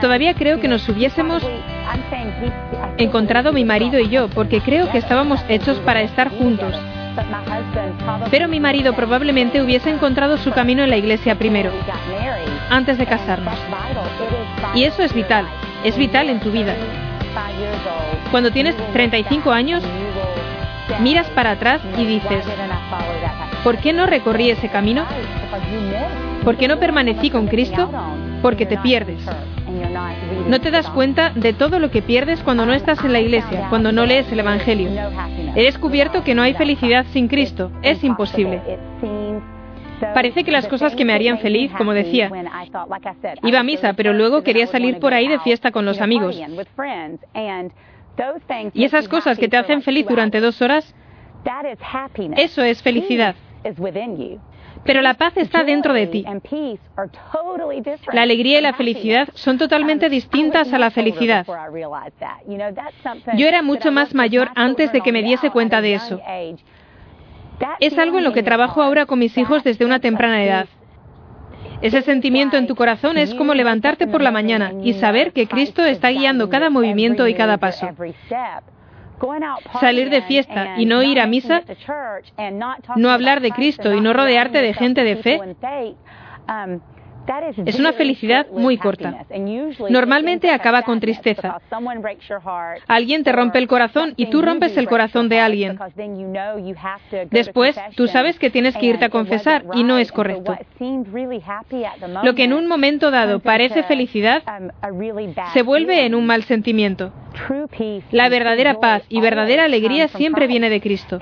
Todavía 0.00 0.34
creo 0.34 0.60
que 0.60 0.68
nos 0.68 0.88
hubiésemos 0.88 1.42
encontrado 2.98 3.52
mi 3.52 3.64
marido 3.64 3.98
y 3.98 4.08
yo, 4.08 4.28
porque 4.28 4.60
creo 4.60 4.90
que 4.90 4.98
estábamos 4.98 5.44
hechos 5.48 5.78
para 5.80 6.02
estar 6.02 6.30
juntos. 6.30 6.74
Pero 8.30 8.48
mi 8.48 8.60
marido 8.60 8.94
probablemente 8.94 9.62
hubiese 9.62 9.90
encontrado 9.90 10.36
su 10.38 10.50
camino 10.50 10.82
en 10.82 10.90
la 10.90 10.96
iglesia 10.96 11.36
primero, 11.36 11.70
antes 12.70 12.98
de 12.98 13.06
casarnos. 13.06 13.58
Y 14.74 14.84
eso 14.84 15.02
es 15.02 15.12
vital, 15.12 15.46
es 15.84 15.96
vital 15.96 16.28
en 16.28 16.40
tu 16.40 16.50
vida. 16.50 16.74
Cuando 18.30 18.50
tienes 18.50 18.76
35 18.92 19.52
años, 19.52 19.82
miras 21.00 21.28
para 21.30 21.52
atrás 21.52 21.80
y 21.98 22.04
dices, 22.04 22.44
¿por 23.62 23.78
qué 23.78 23.92
no 23.92 24.06
recorrí 24.06 24.50
ese 24.50 24.68
camino? 24.68 25.04
¿Por 26.44 26.56
qué 26.56 26.68
no 26.68 26.78
permanecí 26.78 27.30
con 27.30 27.46
Cristo? 27.46 27.90
Porque 28.42 28.66
te 28.66 28.76
pierdes. 28.78 29.24
No 30.48 30.60
te 30.60 30.70
das 30.70 30.88
cuenta 30.90 31.30
de 31.30 31.52
todo 31.52 31.78
lo 31.78 31.90
que 31.90 32.02
pierdes 32.02 32.40
cuando 32.42 32.66
no 32.66 32.74
estás 32.74 33.02
en 33.04 33.12
la 33.12 33.20
iglesia, 33.20 33.68
cuando 33.70 33.92
no 33.92 34.04
lees 34.04 34.30
el 34.30 34.40
Evangelio. 34.40 34.90
He 35.54 35.62
descubierto 35.62 36.22
que 36.22 36.34
no 36.34 36.42
hay 36.42 36.54
felicidad 36.54 37.06
sin 37.12 37.28
Cristo. 37.28 37.70
Es 37.82 38.04
imposible. 38.04 38.60
Parece 40.12 40.44
que 40.44 40.50
las 40.50 40.66
cosas 40.66 40.94
que 40.94 41.04
me 41.04 41.14
harían 41.14 41.38
feliz, 41.38 41.72
como 41.78 41.94
decía, 41.94 42.30
iba 43.42 43.60
a 43.60 43.62
misa, 43.62 43.94
pero 43.94 44.12
luego 44.12 44.42
quería 44.42 44.66
salir 44.66 44.98
por 44.98 45.14
ahí 45.14 45.28
de 45.28 45.38
fiesta 45.40 45.70
con 45.70 45.86
los 45.86 46.00
amigos. 46.00 46.38
Y 48.74 48.84
esas 48.84 49.08
cosas 49.08 49.38
que 49.38 49.48
te 49.48 49.56
hacen 49.56 49.82
feliz 49.82 50.06
durante 50.06 50.40
dos 50.40 50.60
horas, 50.62 50.94
eso 52.36 52.62
es 52.62 52.82
felicidad. 52.82 53.34
Pero 54.84 55.00
la 55.00 55.14
paz 55.14 55.36
está 55.36 55.64
dentro 55.64 55.94
de 55.94 56.06
ti. 56.06 56.24
La 58.12 58.22
alegría 58.22 58.58
y 58.58 58.62
la 58.62 58.74
felicidad 58.74 59.28
son 59.34 59.58
totalmente 59.58 60.08
distintas 60.08 60.72
a 60.72 60.78
la 60.78 60.90
felicidad. 60.90 61.46
Yo 63.36 63.46
era 63.46 63.62
mucho 63.62 63.90
más 63.92 64.14
mayor 64.14 64.50
antes 64.54 64.92
de 64.92 65.00
que 65.00 65.12
me 65.12 65.22
diese 65.22 65.50
cuenta 65.50 65.80
de 65.80 65.94
eso. 65.94 66.20
Es 67.80 67.98
algo 67.98 68.18
en 68.18 68.24
lo 68.24 68.32
que 68.32 68.42
trabajo 68.42 68.82
ahora 68.82 69.06
con 69.06 69.18
mis 69.18 69.36
hijos 69.38 69.64
desde 69.64 69.84
una 69.84 70.00
temprana 70.00 70.44
edad. 70.44 70.66
Ese 71.84 72.00
sentimiento 72.00 72.56
en 72.56 72.66
tu 72.66 72.76
corazón 72.76 73.18
es 73.18 73.34
como 73.34 73.52
levantarte 73.52 74.06
por 74.06 74.22
la 74.22 74.30
mañana 74.30 74.72
y 74.82 74.94
saber 74.94 75.34
que 75.34 75.46
Cristo 75.46 75.84
está 75.84 76.08
guiando 76.08 76.48
cada 76.48 76.70
movimiento 76.70 77.28
y 77.28 77.34
cada 77.34 77.58
paso. 77.58 77.86
Salir 79.80 80.08
de 80.08 80.22
fiesta 80.22 80.76
y 80.78 80.86
no 80.86 81.02
ir 81.02 81.20
a 81.20 81.26
misa, 81.26 81.60
no 82.96 83.10
hablar 83.10 83.42
de 83.42 83.50
Cristo 83.50 83.92
y 83.92 84.00
no 84.00 84.14
rodearte 84.14 84.62
de 84.62 84.72
gente 84.72 85.04
de 85.04 85.16
fe, 85.16 85.40
es 87.64 87.78
una 87.78 87.92
felicidad 87.92 88.46
muy 88.50 88.78
corta. 88.78 89.24
Normalmente 89.88 90.50
acaba 90.50 90.82
con 90.82 91.00
tristeza. 91.00 91.60
Alguien 92.88 93.24
te 93.24 93.32
rompe 93.32 93.58
el 93.58 93.68
corazón 93.68 94.14
y 94.16 94.26
tú 94.26 94.42
rompes 94.42 94.76
el 94.76 94.88
corazón 94.88 95.28
de 95.28 95.40
alguien. 95.40 95.78
Después, 97.30 97.80
tú 97.96 98.06
sabes 98.08 98.38
que 98.38 98.50
tienes 98.50 98.76
que 98.76 98.86
irte 98.86 99.04
a 99.04 99.10
confesar 99.10 99.64
y 99.74 99.84
no 99.84 99.98
es 99.98 100.12
correcto. 100.12 100.56
Lo 102.22 102.34
que 102.34 102.44
en 102.44 102.52
un 102.52 102.66
momento 102.66 103.10
dado 103.10 103.40
parece 103.40 103.82
felicidad 103.84 104.42
se 105.52 105.62
vuelve 105.62 106.06
en 106.06 106.14
un 106.14 106.26
mal 106.26 106.42
sentimiento. 106.44 107.12
La 108.10 108.28
verdadera 108.28 108.78
paz 108.80 109.02
y 109.08 109.20
verdadera 109.20 109.64
alegría 109.64 110.08
siempre 110.08 110.46
viene 110.46 110.70
de 110.70 110.80
Cristo. 110.80 111.18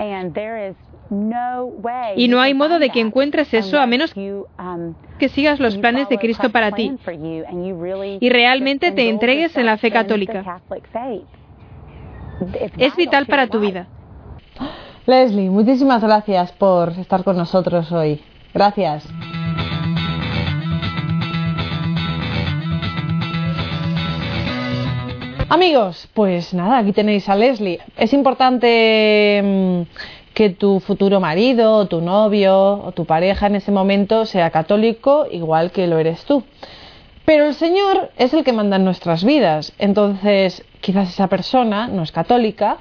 Y 2.15 2.27
no 2.27 2.41
hay 2.41 2.53
modo 2.53 2.79
de 2.79 2.89
que 2.89 2.99
encuentres 2.99 3.53
eso 3.53 3.79
a 3.79 3.85
menos 3.85 4.13
um, 4.15 4.93
que 5.19 5.29
sigas 5.29 5.59
los 5.59 5.77
planes 5.77 6.09
de 6.09 6.17
Cristo 6.17 6.49
para 6.49 6.71
ti 6.71 6.95
y 8.19 8.29
realmente 8.29 8.91
te 8.91 9.09
entregues 9.09 9.55
en 9.57 9.65
la 9.65 9.77
fe 9.77 9.91
católica. 9.91 10.61
Es 12.77 12.95
vital 12.95 13.25
para 13.25 13.47
tu 13.47 13.59
vida. 13.59 13.87
Leslie, 15.05 15.49
muchísimas 15.49 16.01
gracias 16.01 16.51
por 16.53 16.89
estar 16.91 17.23
con 17.23 17.37
nosotros 17.37 17.91
hoy. 17.91 18.21
Gracias. 18.53 19.07
Amigos, 25.49 26.09
pues 26.15 26.53
nada, 26.53 26.79
aquí 26.79 26.93
tenéis 26.93 27.29
a 27.29 27.35
Leslie. 27.35 27.79
Es 27.95 28.11
importante 28.13 29.39
mm, 29.43 29.81
que 30.33 30.49
tu 30.49 30.79
futuro 30.79 31.19
marido 31.19 31.73
o 31.73 31.85
tu 31.87 32.01
novio 32.01 32.81
o 32.85 32.91
tu 32.91 33.05
pareja 33.05 33.47
en 33.47 33.55
ese 33.55 33.71
momento 33.71 34.25
sea 34.25 34.49
católico 34.49 35.27
igual 35.31 35.71
que 35.71 35.87
lo 35.87 35.99
eres 35.99 36.25
tú. 36.25 36.43
Pero 37.25 37.45
el 37.45 37.53
Señor 37.53 38.11
es 38.17 38.33
el 38.33 38.43
que 38.43 38.51
manda 38.51 38.75
en 38.75 38.83
nuestras 38.83 39.23
vidas. 39.23 39.73
Entonces, 39.79 40.65
quizás 40.81 41.09
esa 41.09 41.27
persona 41.27 41.87
no 41.87 42.03
es 42.03 42.11
católica 42.11 42.77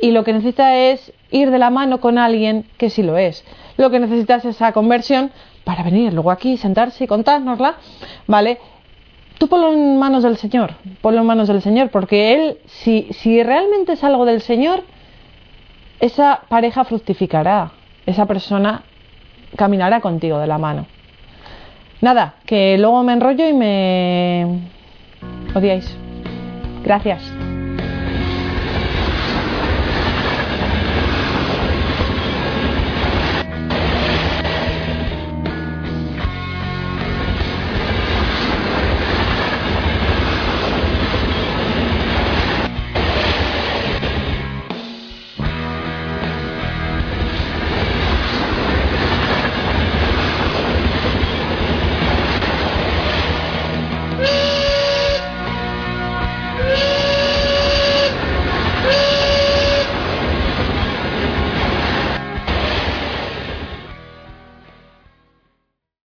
y 0.00 0.10
lo 0.10 0.24
que 0.24 0.32
necesita 0.32 0.76
es 0.76 1.12
ir 1.30 1.50
de 1.50 1.58
la 1.58 1.70
mano 1.70 2.00
con 2.00 2.18
alguien 2.18 2.66
que 2.78 2.90
sí 2.90 3.02
lo 3.02 3.18
es. 3.18 3.44
Lo 3.76 3.90
que 3.90 4.00
necesita 4.00 4.36
es 4.36 4.44
esa 4.44 4.72
conversión 4.72 5.32
para 5.64 5.82
venir 5.82 6.12
luego 6.12 6.30
aquí, 6.30 6.56
sentarse 6.56 7.04
y 7.04 7.06
contárnosla, 7.06 7.76
¿vale? 8.26 8.58
Tú 9.38 9.48
ponlo 9.48 9.72
en 9.72 9.98
manos 9.98 10.22
del 10.22 10.36
Señor, 10.36 10.74
ponlo 11.00 11.20
en 11.20 11.26
manos 11.26 11.48
del 11.48 11.60
Señor, 11.60 11.90
porque 11.90 12.34
Él, 12.34 12.58
si, 12.66 13.08
si 13.10 13.42
realmente 13.42 13.94
es 13.94 14.04
algo 14.04 14.24
del 14.24 14.40
Señor, 14.40 14.84
esa 16.04 16.42
pareja 16.48 16.84
fructificará, 16.84 17.70
esa 18.04 18.26
persona 18.26 18.82
caminará 19.56 20.02
contigo 20.02 20.38
de 20.38 20.46
la 20.46 20.58
mano. 20.58 20.86
Nada, 22.02 22.34
que 22.44 22.76
luego 22.76 23.02
me 23.02 23.14
enrollo 23.14 23.48
y 23.48 23.54
me 23.54 24.60
odiáis. 25.54 25.96
Gracias. 26.82 27.53